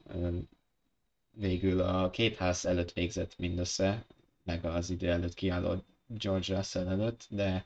[1.31, 4.05] Végül a két ház előtt végzett mindössze,
[4.43, 7.65] meg az idő előtt kiálló George Russell előtt, de,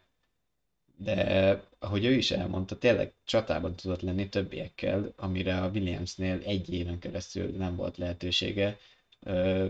[0.98, 7.00] de ahogy ő is elmondta, tényleg csatában tudott lenni többiekkel, amire a Williamsnél egy éven
[7.00, 8.78] keresztül nem volt lehetősége.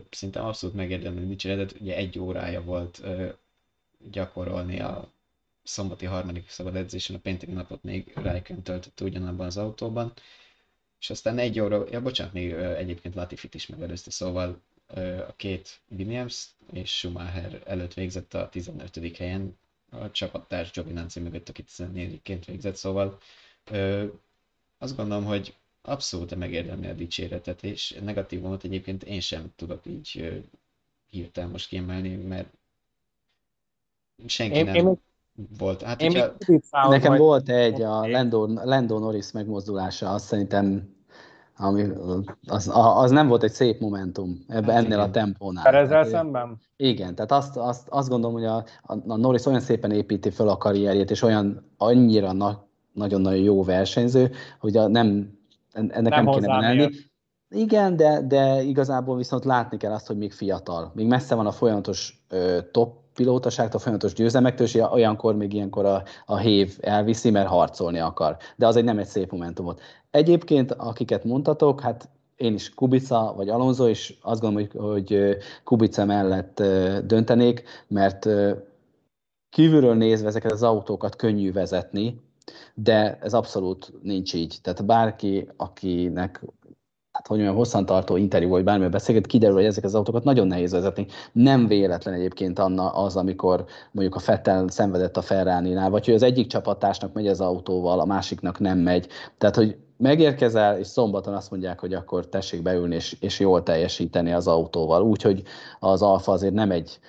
[0.09, 3.01] Szinte abszolút megérdemlő dicséretet, ugye egy órája volt
[4.11, 5.11] gyakorolni a
[5.63, 10.13] szombati harmadik szabad edzésen, a pénteki napot még Raikön töltötte ugyanabban az autóban,
[10.99, 14.61] és aztán egy óra, ja bocsánat, még egyébként Latifit is megelőzte, szóval
[15.27, 19.17] a két Williams és Schumacher előtt végzett a 15.
[19.17, 19.57] helyen,
[19.89, 23.17] a csapattárs Giovinazzi mögött, aki 14-ként végzett, szóval
[23.63, 24.05] ö,
[24.77, 30.41] azt gondolom, hogy abszolút megérdemli a dicséretet, és negatívumot egyébként én sem tudok így
[31.09, 32.49] hirtelen most kiemelni, mert
[34.27, 35.01] senki én, nem én,
[35.57, 35.81] volt.
[35.81, 36.11] Hát, én
[36.45, 36.89] hogyha...
[36.89, 37.19] Nekem vagy...
[37.19, 40.93] volt egy, a Lando, Lando Norris megmozdulása, azt szerintem
[41.57, 41.87] ami,
[42.47, 45.09] az, az nem volt egy szép momentum ebbe, hát ennél igen.
[45.09, 45.63] a tempónál.
[45.63, 46.59] Perezzel tehát, szemben?
[46.77, 48.63] Igen, tehát azt, azt, azt gondolom, hogy a,
[49.07, 54.31] a Norris olyan szépen építi fel a karrierjét, és olyan annyira na, nagyon-nagyon jó versenyző,
[54.59, 55.37] hogy a, nem,
[55.71, 56.89] ennek nem, nem kéne menni.
[57.49, 60.91] Igen, de, de igazából viszont látni kell azt, hogy még fiatal.
[60.95, 66.03] Még messze van a folyamatos ö, top pilótaságtól, folyamatos győzelmektől, és olyankor még ilyenkor a,
[66.25, 68.37] a hév elviszi, mert harcolni akar.
[68.55, 69.81] De az egy nem egy szép momentumot.
[70.11, 76.05] Egyébként, akiket mondtatok, hát én is Kubica vagy Alonso, és azt gondolom, hogy, hogy Kubica
[76.05, 76.63] mellett
[77.05, 78.27] döntenék, mert
[79.49, 82.21] kívülről nézve ezeket az autókat könnyű vezetni,
[82.73, 84.57] de ez abszolút nincs így.
[84.61, 86.41] Tehát bárki, akinek
[87.25, 90.71] hát hogy olyan hosszantartó interjú vagy bármilyen beszélget, kiderül, hogy ezek az autókat nagyon nehéz
[90.71, 91.05] vezetni.
[91.31, 96.23] Nem véletlen egyébként Anna az, amikor mondjuk a Fettel szenvedett a Ferrari-nál, vagy hogy az
[96.23, 99.07] egyik csapatásnak megy az autóval, a másiknak nem megy.
[99.37, 104.31] Tehát, hogy megérkezel, és szombaton azt mondják, hogy akkor tessék beülni, és, és jól teljesíteni
[104.31, 105.03] az autóval.
[105.03, 105.43] Úgyhogy
[105.79, 106.99] az Alfa azért nem egy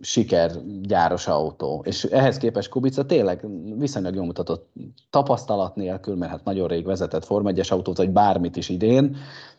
[0.00, 1.82] sikergyáros autó.
[1.84, 3.46] És ehhez képest Kubica tényleg
[3.78, 4.72] viszonylag jól mutatott
[5.10, 9.16] tapasztalat nélkül, mert hát nagyon rég vezetett Form 1 autót, vagy bármit is idén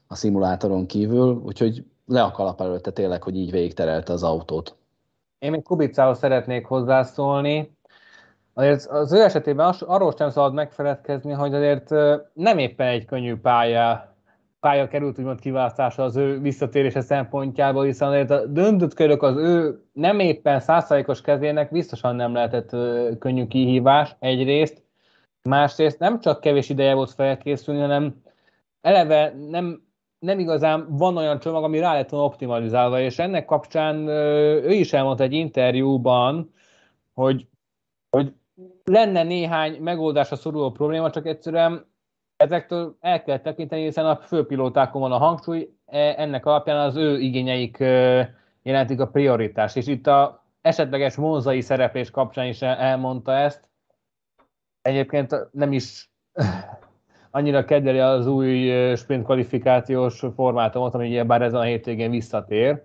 [0.07, 4.75] a szimulátoron kívül, úgyhogy le a kalap előtte tényleg, hogy így végigterelte az autót.
[5.39, 7.75] Én még Kubicához szeretnék hozzászólni.
[8.53, 11.89] Azért az ő esetében arról sem szabad megfeledkezni, hogy azért
[12.33, 14.16] nem éppen egy könnyű pálya,
[14.67, 20.19] pálya került úgymond kiválasztása az ő visszatérése szempontjából, hiszen a döntött körök az ő nem
[20.19, 22.69] éppen százszázalékos kezének biztosan nem lehetett
[23.19, 24.83] könnyű kihívás egyrészt,
[25.43, 28.15] másrészt nem csak kevés ideje volt felkészülni, hanem
[28.81, 29.81] eleve nem,
[30.19, 35.23] nem igazán van olyan csomag, ami rá lett optimalizálva, és ennek kapcsán ő is elmondta
[35.23, 36.53] egy interjúban,
[37.13, 37.47] hogy,
[38.09, 38.33] hogy
[38.83, 41.85] lenne néhány megoldásra szoruló probléma, csak egyszerűen
[42.37, 47.19] ezektől el kell tekinteni, hiszen a főpilótákon van a hangsúly, e, ennek alapján az ő
[47.19, 47.77] igényeik
[48.61, 49.77] jelentik a prioritást.
[49.77, 53.69] És itt a esetleges monzai szereplés kapcsán is elmondta ezt.
[54.81, 56.11] Egyébként nem is
[57.31, 62.83] annyira kedveli az új sprint kvalifikációs formátumot, ami bár ezen a hétvégén visszatér,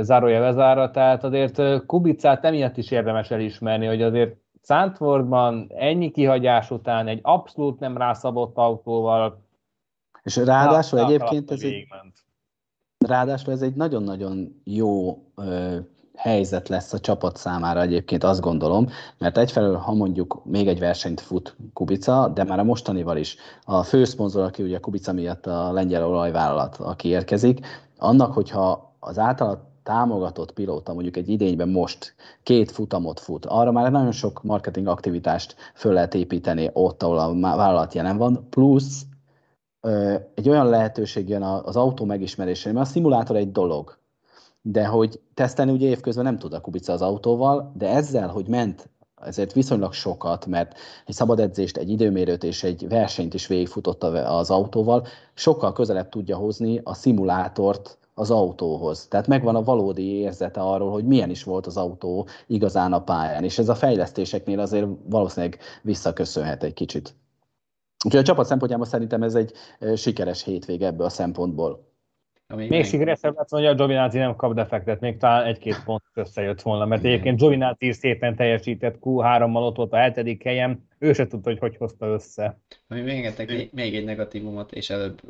[0.00, 7.08] zárója bezára, tehát azért Kubicát emiatt is érdemes elismerni, hogy azért Szentfordban ennyi kihagyás után
[7.08, 9.42] egy abszolút nem rászabott autóval.
[10.22, 11.86] És ráadásul egyébként ez egy,
[13.06, 15.76] ráadásul ez egy nagyon-nagyon jó ö,
[16.14, 21.20] helyzet lesz a csapat számára egyébként, azt gondolom, mert egyfelől, ha mondjuk még egy versenyt
[21.20, 26.06] fut Kubica, de már a mostanival is a főszponzor, aki ugye Kubica miatt a lengyel
[26.06, 27.66] olajvállalat, aki érkezik,
[27.98, 33.90] annak, hogyha az általat támogatott pilóta mondjuk egy idényben most két futamot fut, arra már
[33.90, 39.02] nagyon sok marketing aktivitást föl lehet építeni ott, ahol a vállalat jelen van, plusz
[40.34, 43.98] egy olyan lehetőség jön az autó megismerésére, mert a szimulátor egy dolog,
[44.62, 48.88] de hogy tesztelni ugye évközben nem tud a Kubica az autóval, de ezzel, hogy ment
[49.22, 54.50] ezért viszonylag sokat, mert egy szabad edzést, egy időmérőt és egy versenyt is végigfutott az
[54.50, 59.06] autóval, sokkal közelebb tudja hozni a szimulátort az autóhoz.
[59.06, 63.44] Tehát megvan a valódi érzete arról, hogy milyen is volt az autó igazán a pályán,
[63.44, 67.14] és ez a fejlesztéseknél azért valószínűleg visszaköszönhet egy kicsit.
[68.04, 69.52] Úgyhogy a csapat szempontjából szerintem ez egy
[69.96, 71.84] sikeres hétvége ebből a szempontból.
[72.48, 76.62] Ami még sikeresebb lett, hogy a Giovinazzi nem kap defektet, még talán egy-két pont összejött
[76.62, 77.12] volna, mert Igen.
[77.12, 81.58] egyébként Giovinazzi is szépen teljesített Q3-mal ott volt a hetedik helyem, ő se tudta, hogy
[81.58, 82.58] hogy hozta össze.
[82.88, 85.20] Ami még egy, még egy negatívumot, és előbb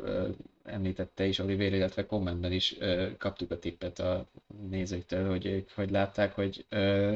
[0.67, 4.27] említette is Oliver, illetve kommentben is ö, kaptuk a tippet a
[4.69, 7.15] nézőktől, hogy ők hogy látták, hogy ö,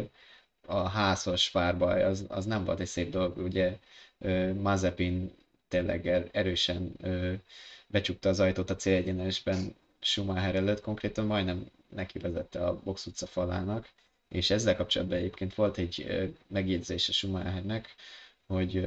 [0.66, 3.78] a házas párbaj az, az nem volt egy szép dolog, ugye
[4.20, 5.32] ö, Mazepin
[5.68, 7.34] tényleg er, erősen ö,
[7.88, 13.90] becsukta az ajtót a célegyenesben Schumacher előtt, konkrétan majdnem neki vezette a box utca falának,
[14.30, 16.08] és ezzel kapcsolatban egyébként volt egy
[16.48, 17.96] megjegyzés a Schumachernek,
[18.48, 18.84] hogy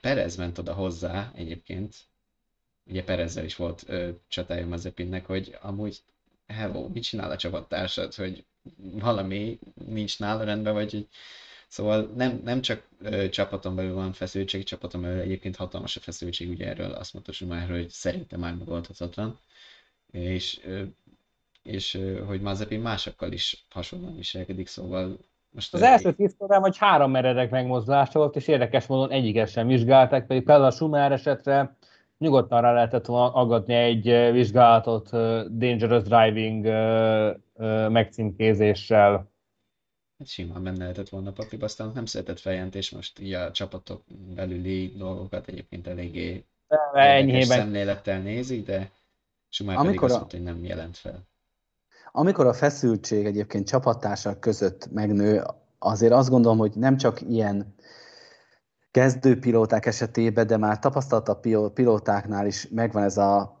[0.00, 1.96] Perez ment oda hozzá egyébként,
[2.86, 6.02] ugye Perezzel is volt ö, csatája Mazepinnek, hogy amúgy
[6.46, 8.44] hello, mit csinál a csapattársad, hogy
[8.78, 11.08] valami nincs nála rendben, vagy hogy
[11.68, 16.48] Szóval nem, nem csak ö, csapaton belül van feszültség, csapaton belül egyébként hatalmas a feszültség,
[16.48, 19.38] ugye erről azt mondta már, hogy szerintem már megoldhatatlan,
[20.10, 20.82] és, ö,
[21.62, 25.18] és ö, hogy Mazepin másokkal is hasonlóan viselkedik, szóval
[25.50, 29.66] most az első tíz korán hogy három meredek megmozdulása volt, és érdekes módon egyiket sem
[29.66, 31.76] vizsgálták, pedig például a Schumer esetre
[32.18, 35.10] nyugodtan rá lehetett volna aggatni egy vizsgálatot
[35.58, 36.64] Dangerous Driving
[37.90, 39.34] megcímkézéssel
[40.18, 44.02] Hát simán benne lehetett volna pakliba, aztán nem született feljelentés, most így a csapatok
[44.34, 46.44] belüli dolgokat egyébként eléggé
[46.92, 48.90] enyhében szemlélettel nézik, de
[49.48, 51.26] Schumacher pedig azt mondta, hogy nem jelent fel.
[52.12, 55.44] Amikor a feszültség egyébként csapattársak között megnő,
[55.78, 57.74] azért azt gondolom, hogy nem csak ilyen
[58.96, 61.40] kezdő pilóták esetében, de már tapasztaltabb
[61.74, 63.56] pilótáknál is megvan ez a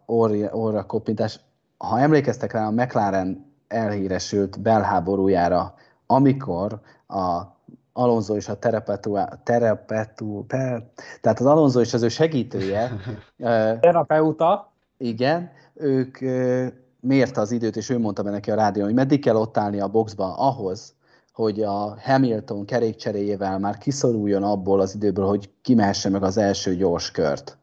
[0.52, 1.40] óra kopintás.
[1.76, 5.74] Ha emlékeztek rá, a McLaren elhíresült belháborújára
[6.06, 7.42] amikor a
[7.92, 12.92] Alonso és a Terepetu, Terepetu, per, tehát az Alonso és az ő segítője.
[13.80, 14.72] Terapeuta.
[14.98, 16.18] Igen, ők
[17.00, 19.80] mérte az időt, és ő mondta be neki a rádió, hogy meddig kell ott állni
[19.80, 20.94] a boxba ahhoz,
[21.36, 27.10] hogy a Hamilton kerékcseréjével már kiszoruljon abból az időből, hogy kimehesse meg az első gyors
[27.10, 27.58] kört.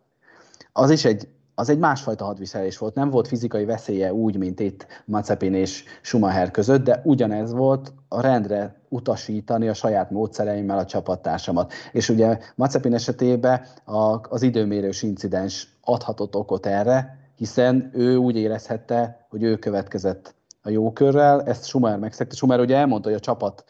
[0.73, 2.95] Az is egy az egy másfajta hadviselés volt.
[2.95, 8.21] Nem volt fizikai veszélye úgy, mint itt Mazepin és Schumacher között, de ugyanez volt a
[8.21, 11.73] rendre utasítani a saját módszereimmel a csapattársamat.
[11.91, 19.25] És ugye Mazepin esetében a, az időmérős incidens adhatott okot erre, hiszen ő úgy érezhette,
[19.29, 22.35] hogy ő következett a jókörrel, ezt Schumacher megszegte.
[22.35, 23.63] Schumacher ugye elmondta, hogy a csapat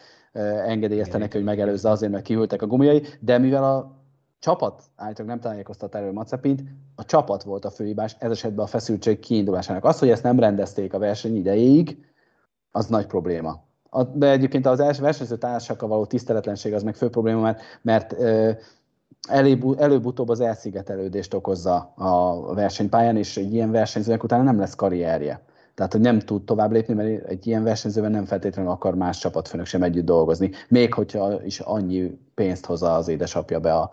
[0.66, 4.02] engedélyezte neki, hogy megelőzze azért, mert kihűltek a gumijai, de mivel a
[4.40, 6.64] csapat állítólag nem tájékoztat erről Macepint,
[6.96, 9.86] a csapat volt a főhibás, ez esetben a feszültség kiindulásának.
[9.86, 11.98] Az, hogy ezt nem rendezték a verseny idejéig,
[12.72, 13.64] az nagy probléma.
[14.14, 18.16] De egyébként az első versenyző társakkal való tiszteletlenség az meg fő probléma, mert, mert
[19.78, 25.42] előbb-utóbb az elszigetelődést okozza a versenypályán, és egy ilyen versenyzőnek utána nem lesz karrierje.
[25.76, 29.66] Tehát, hogy nem tud tovább lépni, mert egy ilyen versenyzőben nem feltétlenül akar más csapatfőnök
[29.66, 30.52] sem együtt dolgozni.
[30.68, 33.92] Még hogyha is annyi pénzt hozza az édesapja be a,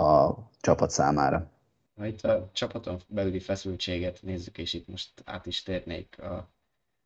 [0.00, 1.50] a csapat számára.
[1.96, 6.48] Ha itt a csapaton belüli feszültséget nézzük, és itt most át is térnék a,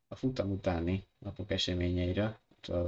[0.07, 2.39] a futam utáni napok eseményeire,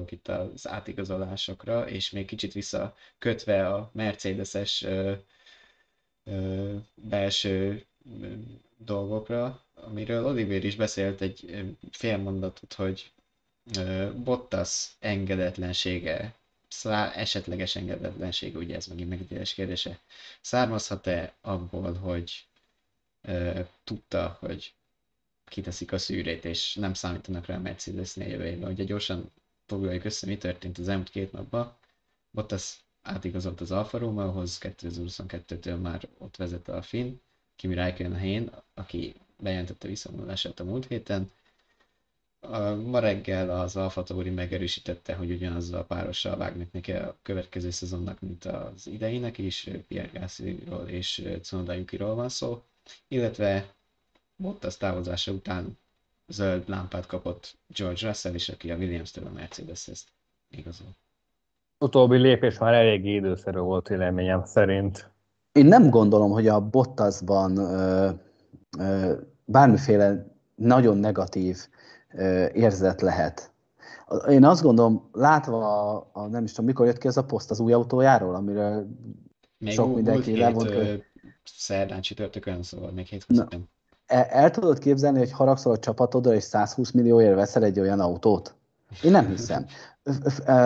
[0.09, 5.13] itt az átigazolásokra, és még kicsit visszakötve a Mercedes-es ö,
[6.23, 7.85] ö, belső
[8.77, 13.11] dolgokra, amiről Oliver is beszélt egy fél mondatot, hogy
[14.23, 16.33] Bottas engedetlensége,
[17.13, 19.99] esetleges engedetlensége, ugye ez megint megítélés kérdése,
[20.41, 22.45] származhat-e abból, hogy
[23.21, 24.73] e, tudta, hogy
[25.45, 28.71] kiteszik a szűrét, és nem számítanak rá a Mercedes-nél jövő évben.
[28.71, 29.31] Ugye gyorsan
[29.65, 31.75] foglaljuk össze, mi történt az elmúlt két napban.
[32.31, 37.19] Bottas átigazolt az Alfa Romeo-hoz, 2022-től már ott vezette a Finn,
[37.55, 41.31] Kimi Räikkönen a helyén, aki bejelentette visszavonulását a múlt héten.
[42.39, 47.69] A, ma reggel az Alfa Tauri megerősítette, hogy ugyanazzal a párossal vágnak neki a következő
[47.69, 52.63] szezonnak, mint az ideinek is, Pierre Gasly-ról és Tsunoda Yuki-ról van szó,
[53.07, 53.73] illetve
[54.35, 55.77] Bottas távozása után
[56.27, 60.05] zöld lámpát kapott George Russell is, aki a Williams-től a Mercedes-hez
[60.49, 60.87] igazol.
[61.77, 65.09] Utóbbi lépés már eléggé időszerű volt véleményem szerint.
[65.51, 67.57] Én nem gondolom, hogy a Bottasban
[69.45, 70.25] bármiféle
[70.55, 71.57] nagyon negatív
[72.53, 73.51] érzet lehet.
[74.29, 77.51] Én azt gondolom, látva, a, a, nem is tudom, mikor jött ki ez a poszt
[77.51, 78.87] az új autójáról, amiről
[79.57, 81.03] Még sok mindenki le volt.
[81.43, 83.69] Szerdán csütörtökön, szóval még hét közben.
[84.05, 88.55] El, el tudod képzelni, hogy haragszol a csapatodra, és 120 millióért veszel egy olyan autót?
[89.03, 89.65] Én nem hiszem.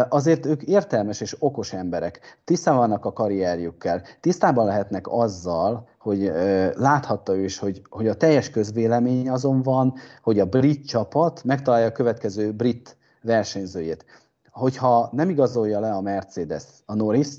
[0.10, 2.40] Azért ők értelmes és okos emberek.
[2.44, 4.02] Tisztán vannak a karrierjükkel.
[4.20, 6.32] Tisztában lehetnek azzal, hogy
[6.76, 11.88] láthatta ő is, hogy, hogy a teljes közvélemény azon van, hogy a brit csapat megtalálja
[11.88, 14.06] a következő brit versenyzőjét.
[14.52, 17.38] Hogyha nem igazolja le a Mercedes a norris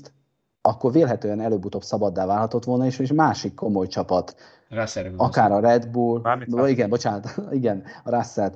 [0.61, 4.35] akkor vélhetően előbb-utóbb szabaddá válhatott volna, és, és másik komoly csapat,
[4.69, 8.51] Russell akár a Red Bull, no, igen, bocsánat, igen, a russell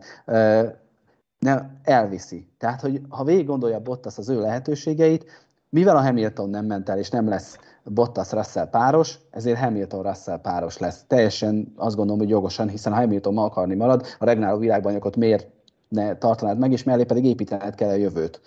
[1.40, 2.48] nem, elviszi.
[2.58, 5.26] Tehát, hogy ha végig gondolja Bottas az ő lehetőségeit,
[5.70, 11.04] mivel a Hamilton nem ment el, és nem lesz Bottas-Russell páros, ezért Hamilton-Russell páros lesz.
[11.08, 15.48] Teljesen azt gondolom, hogy jogosan, hiszen ha Hamilton ma akarni marad, a regnáló világbajnokot miért
[15.88, 18.42] ne tartanád meg, és mellé pedig építened kell a jövőt.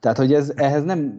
[0.00, 1.18] Tehát, hogy ez, ehhez nem,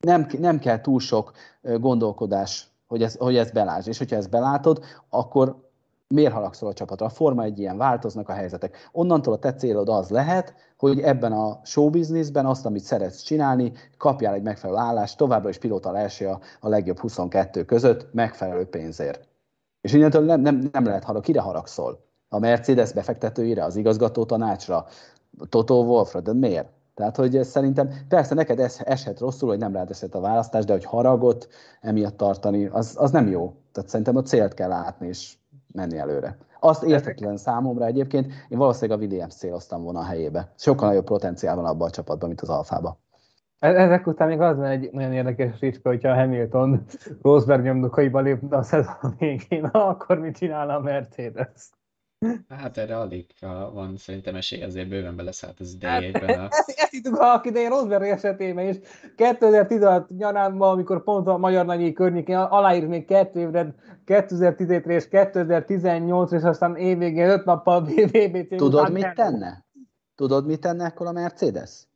[0.00, 1.32] nem, nem kell túl sok
[1.62, 3.88] gondolkodás, hogy, ez, hogy ezt belásd.
[3.88, 5.67] És hogyha ezt belátod, akkor
[6.14, 7.06] miért haragszol a csapatra?
[7.06, 8.88] A Forma egy ilyen, változnak a helyzetek.
[8.92, 14.34] Onnantól a te célod az lehet, hogy ebben a showbizniszben azt, amit szeretsz csinálni, kapjál
[14.34, 19.28] egy megfelelő állást, továbbra is pilóta lehessi a, a legjobb 22 között megfelelő pénzért.
[19.80, 22.06] És innentől nem, nem, nem lehet harag, kire haragszol?
[22.28, 24.86] A Mercedes befektetőire, az igazgató tanácsra,
[25.48, 26.68] Toto Wolfra, de miért?
[26.94, 30.64] Tehát, hogy ez szerintem, persze neked es, eshet rosszul, hogy nem rád esett a választás,
[30.64, 31.48] de hogy haragot
[31.80, 33.54] emiatt tartani, az, az nem jó.
[33.72, 35.37] Tehát szerintem a célt kell látni, és
[35.78, 36.36] menni előre.
[36.60, 40.52] Azt értetlen számomra egyébként, én valószínűleg a Williams céloztam volna a helyébe.
[40.56, 42.98] Sokkal nagyobb potenciál van abban a csapatban, mint az Alfába.
[43.58, 46.84] E-, ezek után még az egy nagyon érdekes ritka, hogyha Hamilton
[47.22, 51.70] Rosberg nyomdokaiba lépne a szezon végén, akkor mit csinálna a Mercedes?
[52.48, 53.26] Hát erre alig
[53.72, 56.28] van szerintem esély, azért bőven beleszállt az idejében.
[56.28, 56.56] Hát, a...
[56.56, 58.76] ezt, ezt hittük a idején Rosberg esetében is.
[59.16, 63.74] 2016 nyaránban, amikor pont a Magyar Nagyi környékén aláírt még kettő évre,
[64.06, 69.66] 2017-re és 2018 és aztán évvégén öt nappal VBC Tudod, mit tenne?
[70.14, 71.87] Tudod, mit tenne akkor a Mercedes?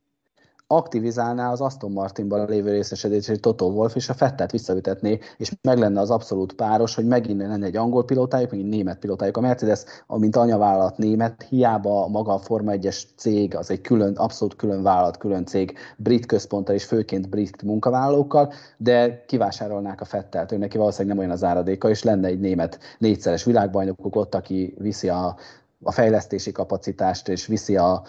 [0.75, 5.99] Aktivizálná az Aston Martinban lévő részesedését Toto Wolf, és a Fettet visszaütetné, és meg lenne
[5.99, 9.37] az abszolút páros, hogy megint lenne egy angol pilótájuk, megint német pilótájuk.
[9.37, 14.55] A Mercedes, amint anyavállalat német, hiába maga a Forma 1-es cég, az egy külön, abszolút
[14.55, 20.57] külön vállalat, külön cég, brit központtal és főként brit munkavállalókkal, de kivásárolnák a Fettelt, ő
[20.57, 25.09] neki valószínűleg nem olyan az áradéka, és lenne egy német négyszeres világbajnokuk ott, aki viszi
[25.09, 25.35] a,
[25.83, 28.03] a fejlesztési kapacitást, és viszi a,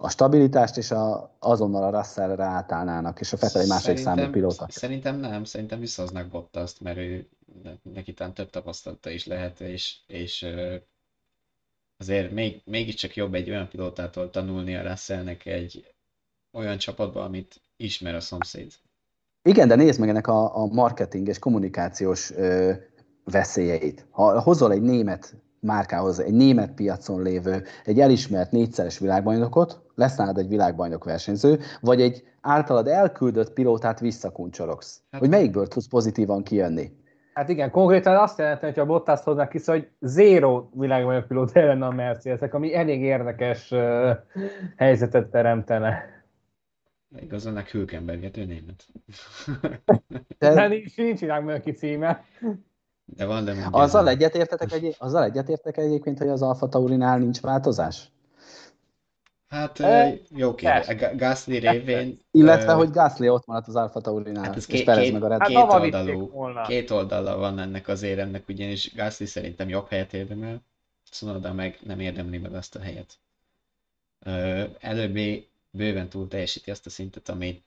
[0.00, 4.66] a stabilitást, és a, azonnal a Russellre átállnának, és a Fetel egy másik számú pilóta.
[4.68, 7.28] Szerintem nem, szerintem visszahoznak Bottaszt, mert ő
[7.82, 10.46] neki talán több tapasztalata is lehet, és, és
[11.96, 15.94] azért még, mégiscsak jobb egy olyan pilótától tanulni a Russellnek egy
[16.52, 18.72] olyan csapatban, amit ismer a szomszéd.
[19.42, 22.72] Igen, de nézd meg ennek a, a marketing és kommunikációs ö,
[23.24, 24.06] veszélyeit.
[24.10, 30.38] Ha hozol egy német márkához egy német piacon lévő, egy elismert négyszeres világbajnokot, lesz nálad
[30.38, 35.02] egy világbajnok versenyző, vagy egy általad elküldött pilótát visszakuncsorogsz.
[35.10, 36.96] Hát, hogy melyikből tudsz pozitívan kijönni?
[37.34, 41.86] Hát igen, konkrétan azt jelenti, hogy a Bottas hoznak ki, hogy zéro világbajnok pilóta lenne
[41.86, 44.10] a Mercedes, ami elég érdekes uh,
[44.76, 46.02] helyzetet teremtene.
[47.20, 48.84] Igazolnak Hülkenberget, ő német.
[50.38, 52.24] De, De nincs, nincs világbajnoki címe.
[53.04, 58.12] De van, de azzal egyetértek, egy, azzal egyetértek egyébként, hogy az Alfa Taurinál nincs változás?
[59.48, 61.16] Hát e, jó kérdés.
[61.16, 62.20] Gasly révén...
[62.30, 65.28] Illetve, hogy Gasly ott maradt az Alfa Taurinál, hát ez és két, két, meg a
[65.28, 66.32] Red Két, hát, oldalú,
[66.66, 70.62] két oldala van ennek az éremnek, ugyanis Gasly szerintem jobb helyet érdemel,
[71.10, 73.18] Tsunoda meg nem érdemli meg azt a helyet.
[74.80, 77.62] Előbbi bőven túl teljesíti azt a szintet, amit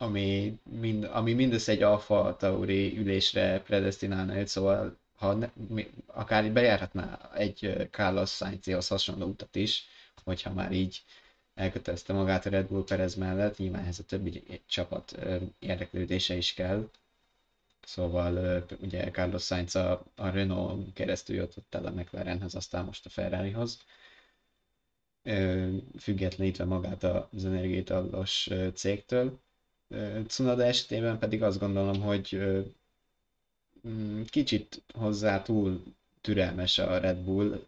[0.00, 6.52] ami, mind, ami mindössze egy alfa tauri ülésre predestinálna őt, szóval ha ne, mi, akár
[6.52, 9.86] bejárhatná egy Carlos Sainzhoz hasonló utat is,
[10.28, 11.02] hogyha már így
[11.54, 15.16] elkötelezte magát a Red Bull Perez mellett, nyilván ehhez a többi csapat
[15.58, 16.88] érdeklődése is kell.
[17.84, 23.08] Szóval ugye Carlos Sainz a, a Renault keresztül jutott el a McLarenhez, aztán most a
[23.08, 23.78] Ferrarihoz.
[25.98, 29.38] Függetlenítve magát az energiaitallos cégtől.
[30.26, 32.38] Cunoda esetében pedig azt gondolom, hogy
[33.88, 35.82] mm, kicsit hozzá túl
[36.20, 37.66] türelmes a Red Bull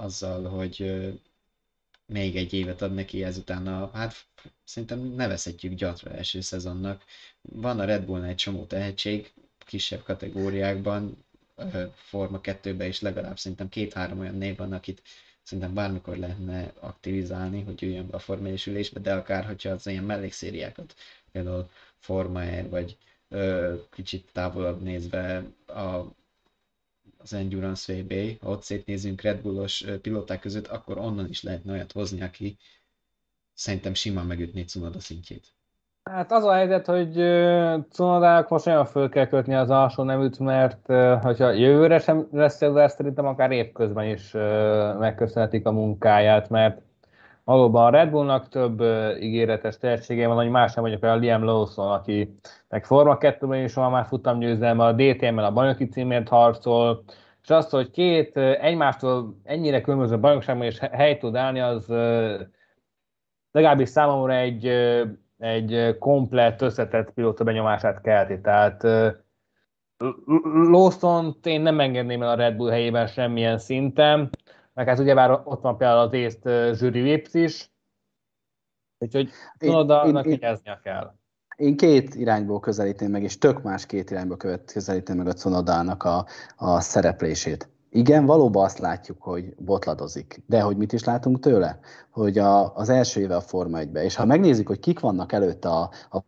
[0.00, 0.82] azzal, hogy
[2.06, 4.14] még egy évet ad neki ezután a, hát
[4.64, 7.04] szerintem nevezhetjük gyatra első szezonnak.
[7.42, 11.24] Van a Red Bullnál egy csomó tehetség, kisebb kategóriákban,
[11.94, 15.02] Forma 2-ben is legalább szerintem két-három olyan név van, akit
[15.42, 19.86] szerintem bármikor lehetne aktivizálni, hogy jöjjön be a Forma 1 ülésbe, de akár, hogyha az
[19.86, 20.94] ilyen mellékszériákat,
[21.32, 22.96] például Forma vagy
[23.28, 26.04] ö, kicsit távolabb nézve a,
[27.32, 28.12] az Endurance VB,
[28.42, 32.56] ha ott szétnézünk Red Bullos pilóták között, akkor onnan is lehetne olyat hozni, aki
[33.54, 35.44] szerintem simán megütné Cunoda szintjét.
[36.02, 37.12] Hát az a helyzet, hogy
[37.90, 40.86] Cunodának most olyan föl kell kötni az alsó neműt, mert
[41.22, 44.32] hogyha jövőre sem lesz ez, szerintem akár évközben is
[44.98, 46.82] megköszönhetik a munkáját, mert
[47.46, 48.80] valóban a Red Bullnak több
[49.20, 52.38] ígéretes tehetsége van, hogy más nem mondjuk a Liam Lawson, aki
[52.68, 57.04] meg Forma 2-ben is van már futamgyőzelme, a DTM-mel a bajnoki címért harcol,
[57.42, 61.88] és az, hogy két egymástól ennyire különböző bajnokságban is helyt tud állni, az
[63.50, 64.70] legalábbis számomra egy
[65.38, 68.40] egy komplett, összetett pilóta benyomását kelti.
[68.40, 68.82] Tehát
[70.44, 74.30] lawson én nem engedném el a Red Bull helyében semmilyen szinten,
[74.76, 77.70] meg hát ugyebár ott van például az észt Zsűri Vips is,
[78.98, 81.14] úgyhogy Noda-nak vigyáznia kell.
[81.56, 86.26] Én két irányból közelítem meg, és tök más két irányból közelítem meg a Cunodának a,
[86.56, 87.68] a szereplését.
[87.90, 90.42] Igen, valóban azt látjuk, hogy botladozik.
[90.46, 91.78] De hogy mit is látunk tőle?
[92.10, 95.68] Hogy a, az első éve a Forma 1 és ha megnézzük, hogy kik vannak előtte
[95.68, 96.20] a, a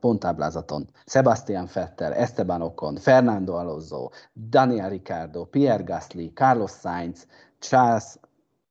[0.00, 4.08] ponttáblázaton, Sebastian Vettel, Esteban Ocon, Fernando Alonso,
[4.48, 7.26] Daniel Ricciardo, Pierre Gasly, Carlos Sainz,
[7.58, 8.18] Charles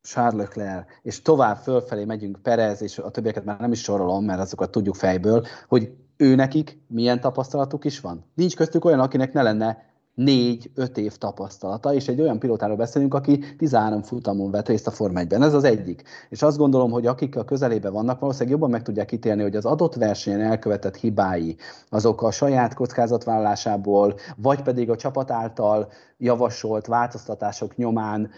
[0.02, 4.40] Charles Leclerc, és tovább fölfelé megyünk Perez, és a többieket már nem is sorolom, mert
[4.40, 8.26] azokat tudjuk fejből, hogy ő nekik milyen tapasztalatuk is van.
[8.36, 13.40] Nincs köztük olyan, akinek ne lenne négy-öt év tapasztalata, és egy olyan pilótáról beszélünk, aki
[13.58, 16.04] 13 futamon vett részt a Forma 1 Ez az egyik.
[16.30, 19.66] És azt gondolom, hogy akik a közelében vannak, valószínűleg jobban meg tudják ítélni, hogy az
[19.66, 21.56] adott versenyen elkövetett hibái,
[21.90, 28.30] azok a saját kockázatvállalásából, vagy pedig a csapat által javasolt változtatások nyomán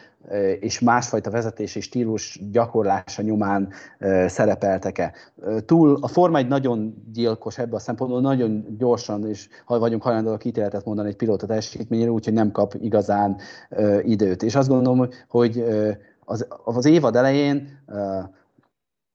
[0.60, 3.70] és másfajta vezetési stílus gyakorlása nyomán
[4.28, 5.14] szerepeltek-e.
[5.66, 10.46] Túl a Forma egy nagyon gyilkos ebben a szempontból, nagyon gyorsan és ha vagyunk hajlandóak
[10.46, 13.38] ítéletet mondani egy pilóta teljesítményére, úgyhogy nem kap igazán
[14.02, 14.44] időt.
[14.44, 15.64] És azt gondolom, hogy
[16.26, 17.84] az, az évad elején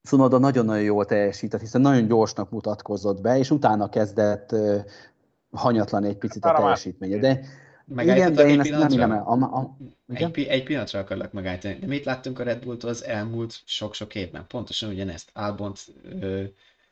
[0.03, 4.55] Sunoda nagyon-nagyon jól teljesített, hiszen nagyon gyorsnak mutatkozott be, és utána kezdett
[5.51, 7.19] hanyatlan egy picit a teljesítménye.
[7.19, 7.41] De,
[7.85, 9.77] meg igen, de én ezt nem nem a, a,
[10.07, 11.79] egy, egy pillanatra akarlak megállítani.
[11.81, 14.47] De mit láttunk a Red Bulltól az elmúlt sok-sok évben?
[14.49, 15.31] Pontosan ugyanezt.
[15.33, 15.79] Albont
[16.21, 16.43] ö,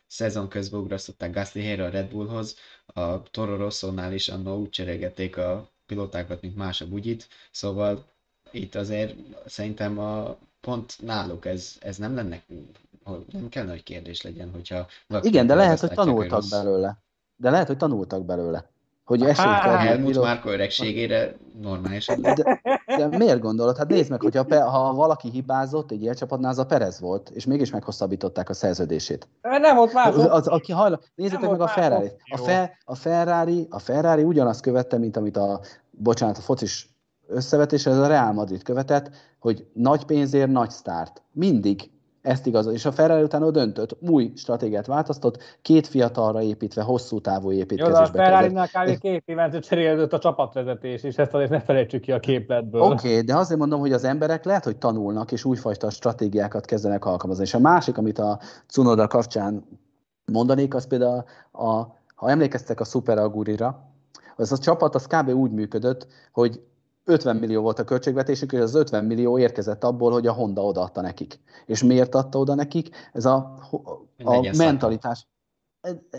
[0.08, 2.56] szezon közben ugrasztották Gasly helyre a Red Bullhoz,
[2.86, 8.04] a Toro Rosso-nál is annól úgy cserélgették a pilótákat, mint más a bugyit, szóval
[8.50, 9.14] itt azért
[9.46, 12.42] szerintem a pont náluk ez, ez nem lenne,
[13.32, 14.86] nem kell nagy kérdés legyen, hogyha...
[15.20, 17.02] Igen, de lehet, hogy tanultak belőle.
[17.36, 18.70] De lehet, hogy tanultak belőle
[19.08, 19.76] hogy esélyt kell.
[19.76, 20.20] Helmut.
[20.20, 22.06] Márko öregségére normális.
[22.06, 23.76] De, de, miért gondolod?
[23.76, 27.46] Hát nézd meg, hogyha ha valaki hibázott egy ilyen csapatnál, az a Perez volt, és
[27.46, 29.28] mégis meghosszabbították a szerződését.
[29.40, 30.14] Nem volt más.
[30.14, 31.00] Az, az, aki hajla...
[31.14, 32.10] Nézzétek meg a Ferrari.
[32.32, 33.66] A, fe, a, Ferrari.
[33.70, 36.88] a Ferrari ugyanazt követte, mint amit a, bocsánat, a focis
[37.26, 41.22] összevetés, ez a Real Madrid követett, hogy nagy pénzért nagy sztárt.
[41.32, 41.90] Mindig
[42.28, 42.72] ezt igazol.
[42.72, 47.98] És a Ferrari utána döntött, új stratégiát változtott, két fiatalra építve, hosszú távú építkezésbe.
[47.98, 48.98] Jó, a Ferrari-nál kb.
[48.98, 52.80] két évente cserélődött a csapatvezetés, és ezt azért ne felejtsük ki a képletből.
[52.80, 57.04] Oké, okay, de azért mondom, hogy az emberek lehet, hogy tanulnak, és újfajta stratégiákat kezdenek
[57.04, 57.44] alkalmazni.
[57.44, 59.64] És a másik, amit a Cunoda kapcsán
[60.32, 61.82] mondanék, az például, a,
[62.14, 63.86] ha emlékeztek a Super Agurira,
[64.36, 65.28] az a csapat az kb.
[65.28, 66.60] úgy működött, hogy
[67.08, 71.00] 50 millió volt a költségvetésük, és az 50 millió érkezett abból, hogy a Honda odaadta
[71.00, 71.40] nekik.
[71.66, 72.88] És miért adta oda nekik?
[73.12, 73.58] Ez a,
[74.24, 75.26] a mentalitás.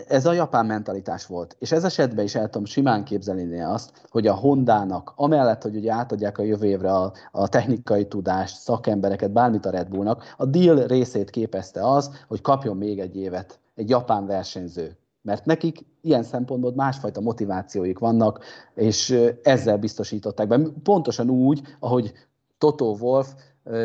[0.08, 1.56] Ez a japán mentalitás volt.
[1.58, 5.92] És ez esetben is el tudom simán képzelni azt, hogy a Hondának, amellett, hogy ugye
[5.92, 10.86] átadják a jövő évre a, a technikai tudást, szakembereket, bármit a Red Bullnak, a deal
[10.86, 16.72] részét képezte az, hogy kapjon még egy évet egy japán versenyző mert nekik ilyen szempontból
[16.76, 18.44] másfajta motivációik vannak,
[18.74, 20.60] és ezzel biztosították be.
[20.82, 22.12] Pontosan úgy, ahogy
[22.58, 23.34] Toto Wolf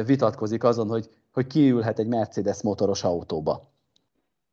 [0.05, 3.73] vitatkozik azon, hogy, hogy kiülhet egy Mercedes motoros autóba.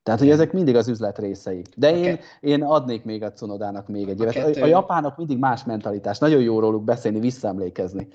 [0.03, 1.62] Tehát, hogy ezek mindig az üzlet részei.
[1.76, 2.03] De okay.
[2.03, 4.57] én, én adnék még a Cunodának még egy évet.
[4.57, 6.18] A, a japánok mindig más mentalitás.
[6.18, 8.09] Nagyon jó róluk beszélni, visszaemlékezni.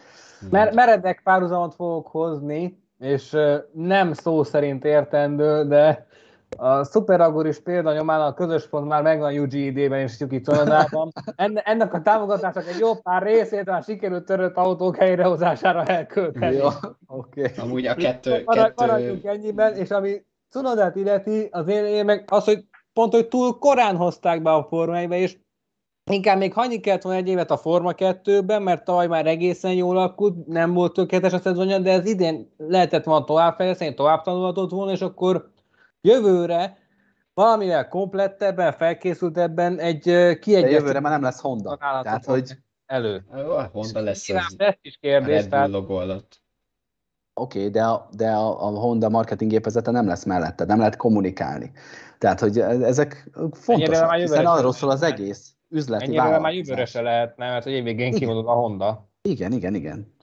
[0.49, 3.37] Mer- meredek párhuzamot fogok hozni, és
[3.73, 6.07] nem szó szerint értendő, de
[6.57, 11.11] a Super Agor is nyomán a közös pont már megvan UGID-ben és Yuki Tsunodában.
[11.63, 16.55] Ennek a támogatásnak egy jó pár részét már sikerült törött autók helyrehozására elkölteni.
[16.55, 16.67] Jó,
[17.07, 17.41] oké.
[17.41, 17.63] Okay.
[17.63, 18.43] Amúgy a kettő...
[18.43, 18.73] kettő...
[18.75, 23.57] Maradjunk ennyiben, és ami Tsunodát illeti, az én, én meg az, hogy pont, hogy túl
[23.57, 25.37] korán hozták be a formáiba, és
[26.11, 29.97] Inkább még hagyni kellett volna egy évet a Forma 2-ben, mert tavaly már egészen jól
[29.97, 34.91] alakult, nem volt tökéletes a szezonja, de ez idén lehetett volna továbbfejleszteni, tovább tanulhatott volna,
[34.91, 35.51] és akkor
[36.01, 36.77] jövőre
[37.33, 40.61] valamivel komplettebben, felkészültebben egy kiegyeztetett...
[40.61, 41.77] De jövőre már nem lesz Honda.
[41.77, 42.51] Tehát, hogy...
[42.85, 43.25] Elő.
[43.31, 45.45] A Honda lesz az ez is kérdés.
[45.49, 46.41] Red Bull alatt.
[47.33, 50.95] Oké, okay, de, a, de a, a Honda marketing gépezete nem lesz mellette, nem lehet
[50.95, 51.71] kommunikálni.
[52.17, 57.01] Tehát, hogy e- ezek fontosak, hiszen arról szól az egész üzleti Ennyire már jövőre se
[57.01, 59.09] lehetne, mert hogy évvégén kimondod a Honda.
[59.21, 60.15] Igen, igen, igen.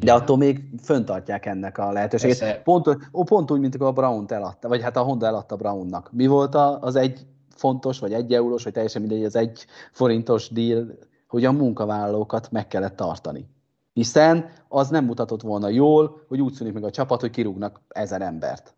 [0.00, 2.38] De attól még föntartják ennek a lehetőséget.
[2.38, 2.60] Persze.
[2.62, 6.12] Pont, ó, pont úgy, mint a Brown-t eladta, vagy hát a Honda eladta Brownnak.
[6.12, 10.98] Mi volt az egy fontos, vagy egy eurós, vagy teljesen mindegy, az egy forintos deal,
[11.28, 13.48] hogy a munkavállalókat meg kellett tartani.
[13.92, 18.22] Hiszen az nem mutatott volna jól, hogy úgy szűnik meg a csapat, hogy kirúgnak ezer
[18.22, 18.74] embert.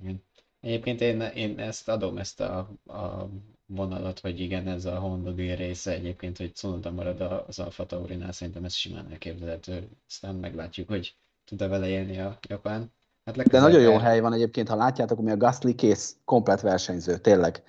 [0.00, 0.22] Igen.
[0.60, 3.28] Egyébként én, én ezt adom, ezt a, a
[3.66, 8.32] vonalat, hogy igen, ez a Honda deal része egyébként, hogy Cunoda marad az Alfa Taurinál,
[8.32, 9.88] szerintem ez simán elképzelhető.
[10.08, 12.92] Aztán meglátjuk, hogy tud-e vele élni a Japán.
[13.24, 17.18] Hát De nagyon jó hely van egyébként, ha látjátok, ami a Gasly kész, komplet versenyző,
[17.18, 17.62] tényleg.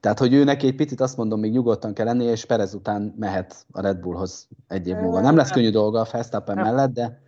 [0.00, 3.14] Tehát, hogy ő neki egy picit azt mondom, még nyugodtan kell lennie, és Perez után
[3.16, 5.20] mehet a Red Bullhoz egy év múlva.
[5.20, 7.22] Nem lesz könnyű dolga a Verstappen mellett, de...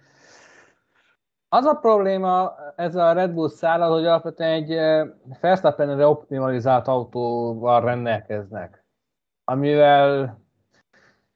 [1.57, 4.77] Az a probléma ez a Red Bull szállal, hogy alapvetően egy
[5.41, 8.85] Verstappenre optimalizált autóval rendelkeznek,
[9.45, 10.39] amivel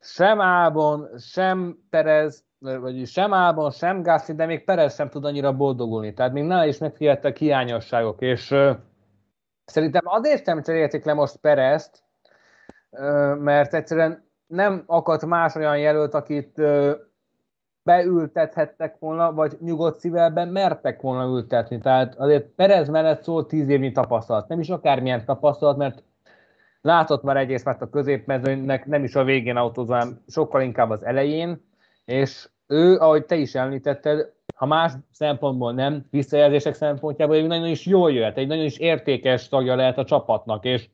[0.00, 5.56] sem Albon, sem Perez, vagy sem Albon, sem Gasly, de még Perez sem tud annyira
[5.56, 6.14] boldogulni.
[6.14, 8.54] Tehát még nála is megfigyeltek hiányosságok, és
[9.70, 12.04] Szerintem azért sem cserélték le most Perezt,
[13.38, 16.62] mert egyszerűen nem akadt más olyan jelölt, akit
[17.82, 21.78] beültethettek volna, vagy nyugodt szívvelben mertek volna ültetni.
[21.78, 24.48] Tehát azért Perez mellett szól tíz évnyi tapasztalat.
[24.48, 26.02] Nem is akármilyen tapasztalat, mert
[26.80, 31.04] látott már egész mert a középmezőnek nem is a végén autózó, hanem sokkal inkább az
[31.04, 31.64] elején,
[32.04, 37.86] és ő, ahogy te is említetted, ha más szempontból nem, visszajelzések szempontjából egy nagyon is
[37.86, 40.88] jól jöhet, egy nagyon is értékes tagja lehet a csapatnak, és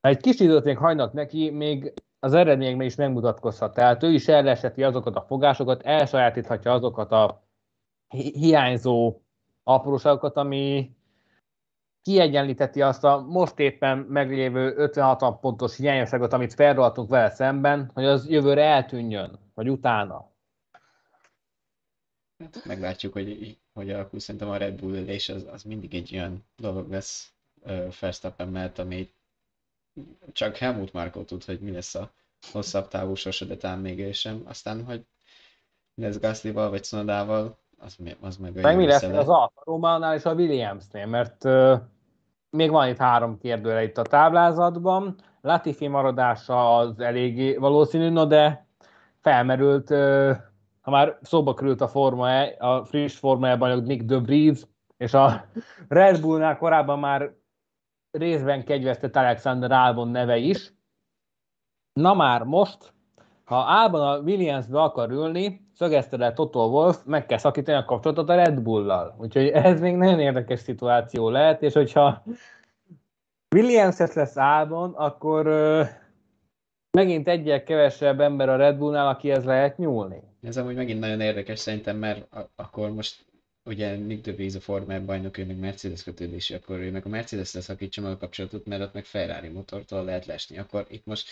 [0.00, 1.92] ha egy kis időt még hagynak neki, még
[2.24, 3.74] az eredményekben is megmutatkozhat.
[3.74, 7.42] Tehát ő is elleseti azokat a fogásokat, elsajátíthatja azokat a
[8.08, 9.20] hi- hiányzó
[9.62, 10.90] apróságokat, ami
[12.02, 18.28] kiegyenlíteti azt a most éppen meglévő 56 pontos hiányosságot, amit felroltunk vele szemben, hogy az
[18.28, 20.30] jövőre eltűnjön, vagy utána.
[22.64, 24.18] Meglátjuk, hogy, hogy alakul.
[24.18, 27.32] Szerintem a Red Bull ülés az, az mindig egy olyan dolog lesz
[28.00, 29.12] Verstappen mellett, ami
[30.32, 32.10] csak Helmut Marko tud, hogy mi lesz a
[32.52, 34.42] hosszabb távú sorsa, de talán még sem.
[34.44, 35.06] Aztán, hogy
[35.94, 40.24] mi lesz Gaslyval vagy Sonodával, az, az meg Meg mi lesz az Alfa Románál és
[40.24, 41.80] a Williamsnél, mert uh,
[42.50, 45.16] még van itt három kérdőre itt a táblázatban.
[45.40, 48.66] Latifi maradása az eléggé valószínű, no de
[49.20, 50.36] felmerült uh,
[50.82, 54.60] ha már szóba került a forma e, a friss forma e bajnok Nick de Vries,
[54.96, 55.44] és a
[55.88, 57.32] Red Bullnál korábban már
[58.12, 60.72] részben kegyvesztett Alexander Albon neve is.
[61.92, 62.92] Na már most,
[63.44, 68.28] ha Albon a Williamsbe akar ülni, szögezte le Toto Wolf, meg kell szakítani a kapcsolatot
[68.28, 69.14] a Red Bull-lal.
[69.18, 72.24] Úgyhogy ez még nagyon érdekes szituáció lehet, és hogyha
[73.54, 75.46] Williams lesz Albon, akkor
[76.90, 80.22] megint egyel kevesebb ember a Red Bullnál, akihez lehet nyúlni.
[80.42, 83.31] Ez amúgy megint nagyon érdekes szerintem, mert akkor most
[83.64, 87.08] ugye Nick de Vries a Formel bajnok, ő meg Mercedes kötődési, akkor ő meg a
[87.08, 90.58] Mercedes lesz szakítsa meg a kapcsolatot, mert ott meg Ferrari motortól lehet lesni.
[90.58, 91.28] Akkor itt most,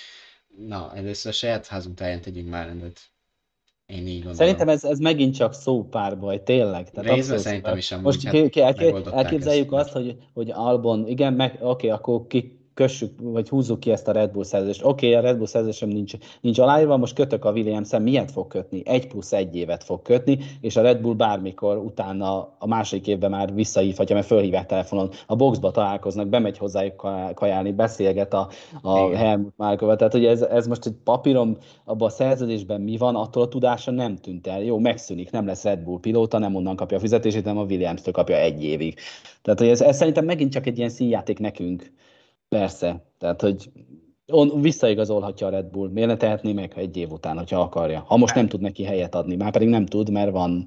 [0.66, 3.00] na, először a saját házunk táján tegyünk már rendet.
[3.86, 4.36] Én így gondolom.
[4.36, 6.90] Szerintem ez, ez megint csak szópárbaj, tényleg.
[6.90, 9.72] Tehát Részben szerintem is amúgy, Most hát elképzeljük ezt.
[9.72, 14.08] azt, hogy, hogy Albon, igen, meg, oké, okay, akkor ki, kössük, vagy húzzuk ki ezt
[14.08, 14.84] a Red Bull szerződést.
[14.84, 18.46] Oké, okay, a Red Bull szerződésem nincs, nincs aláírva, most kötök a Williams-en, miért fog
[18.46, 18.82] kötni?
[18.84, 23.30] Egy plusz egy évet fog kötni, és a Red Bull bármikor utána a második évben
[23.30, 28.48] már visszahívhatja, mert fölhívják telefonon, a boxba találkoznak, bemegy hozzájuk kajálni, beszélget a,
[28.82, 29.96] a Helmut Márkova.
[29.96, 33.90] Tehát, hogy ez, ez most egy papírom, abban a szerződésben mi van, attól a tudása
[33.90, 34.62] nem tűnt el.
[34.62, 38.12] Jó, megszűnik, nem lesz Red Bull pilóta, nem onnan kapja a fizetését, hanem a Williams-től
[38.12, 38.94] kapja egy évig.
[39.42, 41.92] Tehát, hogy ez, ez szerintem megint csak egy ilyen színjáték nekünk
[42.50, 43.70] Persze, tehát hogy
[44.26, 45.88] on, visszaigazolhatja a Red Bull.
[45.88, 48.04] Miért ne tehetné meg egy év után, hogyha akarja?
[48.06, 50.66] Ha most nem tud neki helyet adni, már pedig nem tud, mert van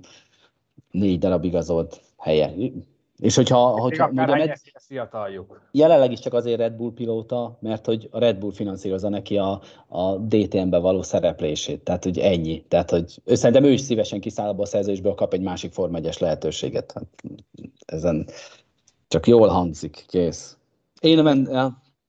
[0.92, 2.54] négy darab igazolt helye.
[3.18, 5.70] És hogyha, hogyha mondjam, egy, fiataljuk.
[5.72, 9.62] jelenleg is csak azért Red Bull pilóta, mert hogy a Red Bull finanszírozza neki a,
[9.88, 11.84] a DTM-be való szereplését.
[11.84, 12.64] Tehát, hogy ennyi.
[12.68, 15.96] Tehát, hogy ő, szerintem ő is szívesen kiszáll abba a szerződésből, kap egy másik Form
[15.96, 16.92] 1 lehetőséget.
[16.92, 17.06] Hát,
[17.86, 18.28] ezen
[19.08, 20.58] csak jól hangzik, kész.
[21.04, 21.47] Én men,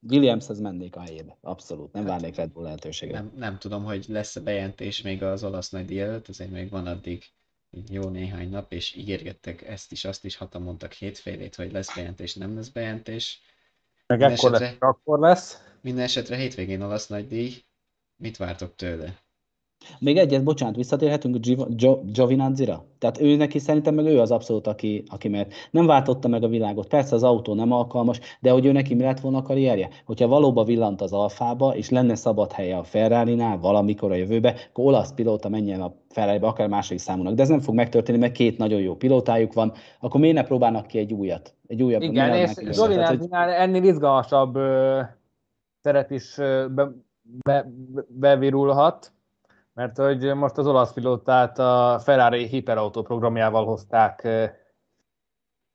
[0.08, 1.36] Williamshez mennék a helyébe.
[1.40, 1.92] Abszolút.
[1.92, 3.14] Nem várnék Red Bull lehetőséget.
[3.14, 7.24] Nem, nem tudom, hogy lesz-e bejelentés még az olasz nagy előtt, azért még van addig
[7.88, 12.34] jó néhány nap, és ígérgettek ezt is, azt is, hatan mondtak hétfélét, hogy lesz bejelentés,
[12.34, 13.40] nem lesz bejelentés.
[14.06, 15.58] Meg Minden ekkor esetre- lesz, akkor lesz.
[15.80, 17.54] Minden esetre hétvégén olasz nagy díj.
[18.16, 19.23] Mit vártok tőle?
[19.98, 21.36] Még egyet, bocsánat, visszatérhetünk
[22.12, 22.84] Giovinazzi-ra?
[22.98, 26.48] Tehát ő neki szerintem meg ő az abszolút, aki, aki mert nem váltotta meg a
[26.48, 26.88] világot.
[26.88, 29.88] Persze az autó nem alkalmas, de hogy ő neki mi lett volna a karrierje?
[30.04, 34.84] Hogyha valóban villant az alfába, és lenne szabad helye a Ferrari-nál valamikor a jövőbe, akkor
[34.84, 37.34] olasz pilóta menjen a ferrari akár második számúnak.
[37.34, 39.72] De ez nem fog megtörténni, mert két nagyon jó pilótájuk van.
[40.00, 41.54] Akkor miért ne próbálnak ki egy újat?
[41.66, 42.52] Egy újabb Igen, és?
[42.54, 45.00] Tehát, hogy- ennél izgalmasabb ö,
[46.08, 46.90] is ö, be,
[47.22, 49.12] be, be, bevirulhat,
[49.74, 54.28] mert hogy most az olasz pilótát a Ferrari Hyperautó programjával hozták,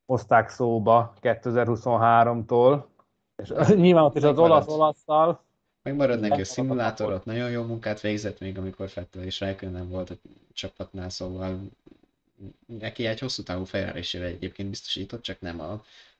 [0.05, 2.83] hozták szóba 2023-tól,
[3.35, 4.67] és nyilván ott is az Megmaradt.
[4.67, 5.43] olasz-olasztal,
[5.81, 7.19] Megmarad neki a Megmarad a szimulátor, kapott.
[7.19, 10.15] ott nagyon jó munkát végzett még, amikor Fettel és Raikkonen volt a
[10.53, 11.59] csapatnál, szóval
[12.65, 15.71] neki egy hosszú távú ferrari egyébként biztosított, csak nem a,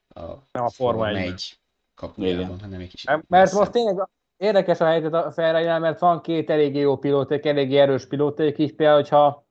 [0.07, 0.21] a,
[0.51, 1.21] Nem a Forma 1-ben.
[1.21, 1.59] 1
[1.95, 4.07] kapujában, hanem egy kicsit mert most tényleg
[4.39, 8.75] érdekes a helyzet a ferrari mert van két eléggé jó pilóték, eléggé erős pilóték, így
[8.75, 9.47] például, hogyha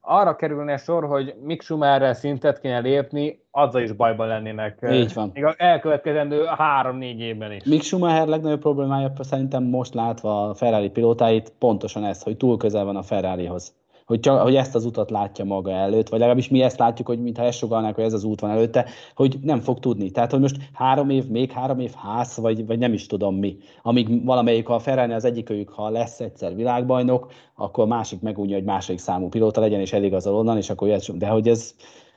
[0.00, 4.78] arra kerülne sor, hogy Mick Schumacherrel szintet kéne lépni, azzal is bajban lennének.
[4.90, 5.30] Így van.
[5.34, 7.64] Még az elkövetkezendő három-négy évben is.
[7.64, 12.84] Mick Schumacher legnagyobb problémája szerintem most látva a Ferrari pilótáit pontosan ez, hogy túl közel
[12.84, 13.74] van a Ferrarihoz.
[14.06, 17.22] Hogy, csak, hogy ezt az utat látja maga előtt, vagy legalábbis mi ezt látjuk, hogy
[17.22, 20.10] mintha ezt sugalnák, hogy ez az út van előtte, hogy nem fog tudni.
[20.10, 23.56] Tehát, hogy most három év, még három év ház, vagy, vagy nem is tudom mi.
[23.82, 28.54] Amíg valamelyik, ha a Ferrari az egyikőjük, ha lesz egyszer világbajnok, akkor a másik megújja,
[28.54, 31.74] hogy második számú pilóta legyen, és eligazol onnan, és akkor jöhet, de hogy ez,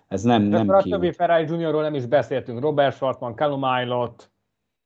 [0.08, 2.60] ez nem, Nem nem a többi Ferrari Juniorról nem is beszéltünk.
[2.60, 4.32] Robert Schwartzman, Callum Aylott,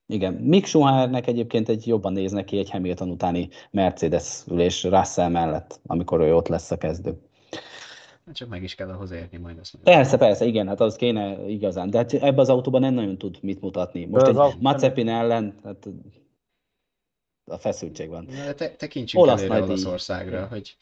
[0.08, 5.80] Igen, Mick Schumachernek egyébként egy jobban néz neki egy Hamilton utáni Mercedes ülés Russell mellett,
[5.86, 7.22] amikor ő ott lesz a kezdő.
[8.34, 9.94] Csak meg is kell ahhoz érni majd azt mondja.
[9.94, 13.38] Persze, persze, igen, hát az kéne igazán, de hát ebbe az autóban nem nagyon tud
[13.42, 14.06] mit mutatni.
[14.06, 15.88] Most az egy autó- Mazepin ellen, hát
[17.46, 18.26] a feszültség van.
[18.30, 19.62] Na, de te, tekintsünk Olasz előre.
[19.62, 20.76] Olaszországra, hogy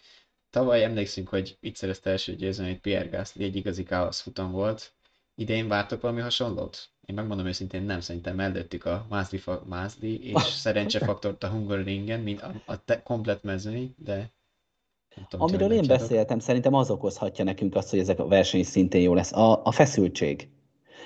[0.50, 4.94] tavaly emlékszünk, hogy itt szerezte első győzelmét Pierre Gasly, egy igazi káosz futam volt.
[5.36, 6.90] Idén vártok valami hasonlót?
[7.12, 12.42] Én megmondom őszintén, nem szerintem előttük a Mázli, fa- Mázli és szerencsefaktort a Hungaroringen, mint
[12.42, 14.32] a, a te, komplet mezőny, de
[15.30, 19.14] tudom, Amiről én beszéltem, szerintem az okozhatja nekünk azt, hogy ezek a verseny szintén jó
[19.14, 19.32] lesz.
[19.32, 20.50] A, a feszültség.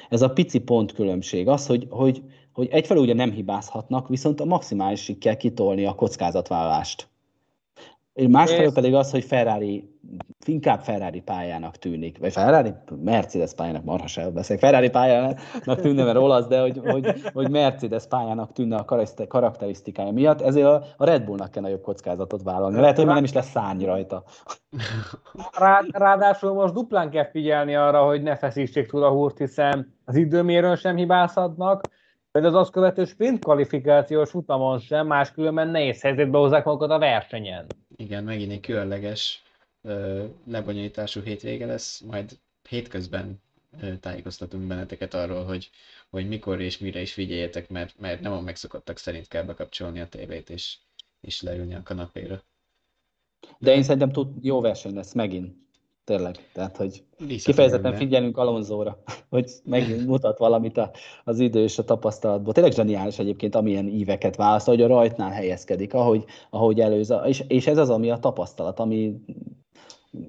[0.10, 1.48] Ez a pici pontkülönbség.
[1.48, 7.08] Az, hogy, hogy, hogy egyfelől ugye nem hibázhatnak, viszont a maximálisig kell kitolni a kockázatvállalást.
[8.16, 9.94] Másfelől pedig az, hogy Ferrari
[10.46, 16.48] inkább Ferrari pályának tűnik, vagy Ferrari, Mercedes pályának, marhaságot beszélek, Ferrari pályának tűnne, mert olasz,
[16.48, 21.24] de hogy, hogy, hogy Mercedes pályának tűnne a karakter- karakterisztikája miatt, ezért a, a Red
[21.24, 22.80] Bullnak kell nagyobb kockázatot vállalni.
[22.80, 24.24] Lehet, hogy már nem is lesz szárny rajta.
[25.58, 30.16] Rá, ráadásul most duplán kell figyelni arra, hogy ne feszítsék túl a húrt, hiszen az
[30.16, 31.82] időmérőn sem hibázhatnak,
[32.42, 37.66] de az azt követő sprint kvalifikációs futamon sem, máskülönben nehéz helyzetbe hozzák magukat a versenyen.
[37.96, 39.44] Igen, megint egy különleges
[39.82, 42.32] ö, lebonyolítású hétvége lesz, majd
[42.70, 43.42] hétközben
[43.82, 45.70] ö, tájékoztatunk benneteket arról, hogy,
[46.10, 50.08] hogy mikor és mire is figyeljetek, mert, mert nem a megszokottak szerint kell bekapcsolni a
[50.08, 50.78] tévét és,
[51.22, 52.42] és leülni a kanapéra.
[53.58, 55.65] De én szerintem tud, jó verseny lesz megint.
[56.06, 56.50] Tényleg.
[56.54, 57.98] Tehát, hogy Visszatérünk kifejezetten be.
[57.98, 58.98] figyelünk Alonzóra,
[59.30, 60.92] hogy megint mutat valamit a,
[61.24, 62.54] az idő és a tapasztalatból.
[62.54, 67.16] Tényleg zseniális egyébként, amilyen íveket választ, hogy a rajtnál helyezkedik, ahogy, ahogy előző.
[67.26, 69.16] És, és ez az, ami a tapasztalat, ami,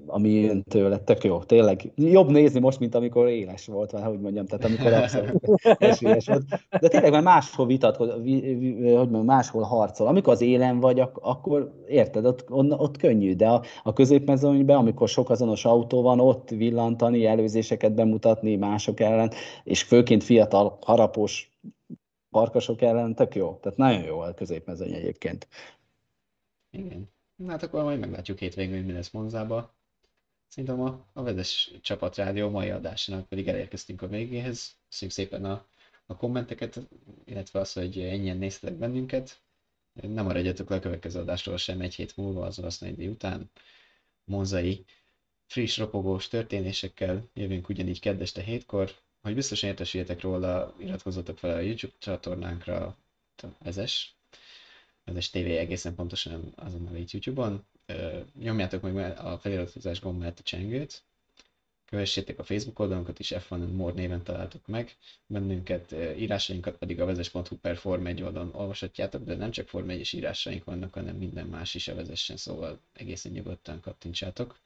[0.05, 0.97] ami jön tőle.
[0.97, 1.91] Tök jó, tényleg.
[1.95, 5.45] Jobb nézni most, mint amikor éles volt, vagy hogy mondjam, tehát amikor abszolút
[5.89, 6.43] esélyes volt.
[6.79, 10.07] De tényleg már máshol vitatkoz, vi, vi, hogy mondjam, máshol harcol.
[10.07, 14.77] Amikor az élen vagy, ak- akkor érted, ott, on, ott könnyű, de a, a középmezőnyben,
[14.77, 19.31] amikor sok azonos autó van, ott villantani, előzéseket bemutatni mások ellen,
[19.63, 21.59] és főként fiatal, harapós
[22.31, 23.57] farkasok ellen, tök jó.
[23.61, 25.47] Tehát nagyon jó a középmezőny egyébként.
[26.71, 27.09] Igen.
[27.35, 29.76] Na, Hát akkor majd meglátjuk hétvégén, hogy mi lesz Monzába.
[30.47, 34.75] Szerintem a, a Vezes Csapatrádió mai adásának pedig elérkeztünk a végéhez.
[34.89, 35.65] Köszönjük szépen a,
[36.05, 36.79] a kommenteket,
[37.25, 39.39] illetve az, hogy ennyien néztetek bennünket.
[40.01, 43.51] Nem maradjatok le a következő adásról sem egy hét múlva az olasz után.
[44.23, 44.85] Monzai
[45.45, 48.91] friss, ropogós történésekkel jövünk ugyanígy keddeste hétkor.
[49.21, 52.97] Hogy biztosan értesüljetek róla, iratkozzatok fel a YouTube csatornánkra,
[53.35, 54.15] a Vezes,
[55.03, 57.65] Vezes TV egészen pontosan azonnal itt YouTube-on.
[58.39, 61.03] Nyomjátok meg a feliratkozás gomb mellett a csengőt,
[61.89, 67.05] Kövessétek a Facebook oldalunkat is, F1 and More néven találtok meg bennünket, írásainkat pedig a
[67.05, 71.47] vezes.hu per Form 1 oldalon olvashatjátok, de nem csak Form 1 írásaink vannak, hanem minden
[71.47, 74.59] más is a vezessen, szóval egészen nyugodtan kattintsátok.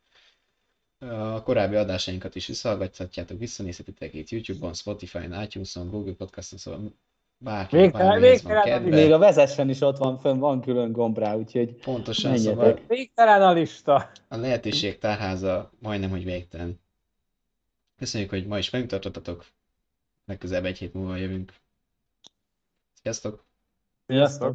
[1.00, 6.94] A korábbi adásainkat is visszahallgathatjátok, visszanézhetitek itt YouTube-on, Spotify-on, iTunes-on, Google Podcast-on, szóval
[7.44, 8.96] bárki, bármihez van végtelen kedve.
[8.96, 12.56] Még a vezessen is ott van, fönn van külön gomb rá, úgyhogy Pontosan, menjetek.
[12.58, 14.10] szóval Végtelen a lista.
[14.28, 16.80] a lehetőség tárháza majdnem, hogy végtelen.
[17.98, 19.46] Köszönjük, hogy ma is velünk tartottatok.
[20.26, 21.54] Legközelebb egy hét múlva jövünk.
[23.02, 23.46] Sziasztok!
[24.08, 24.54] Sziasztok!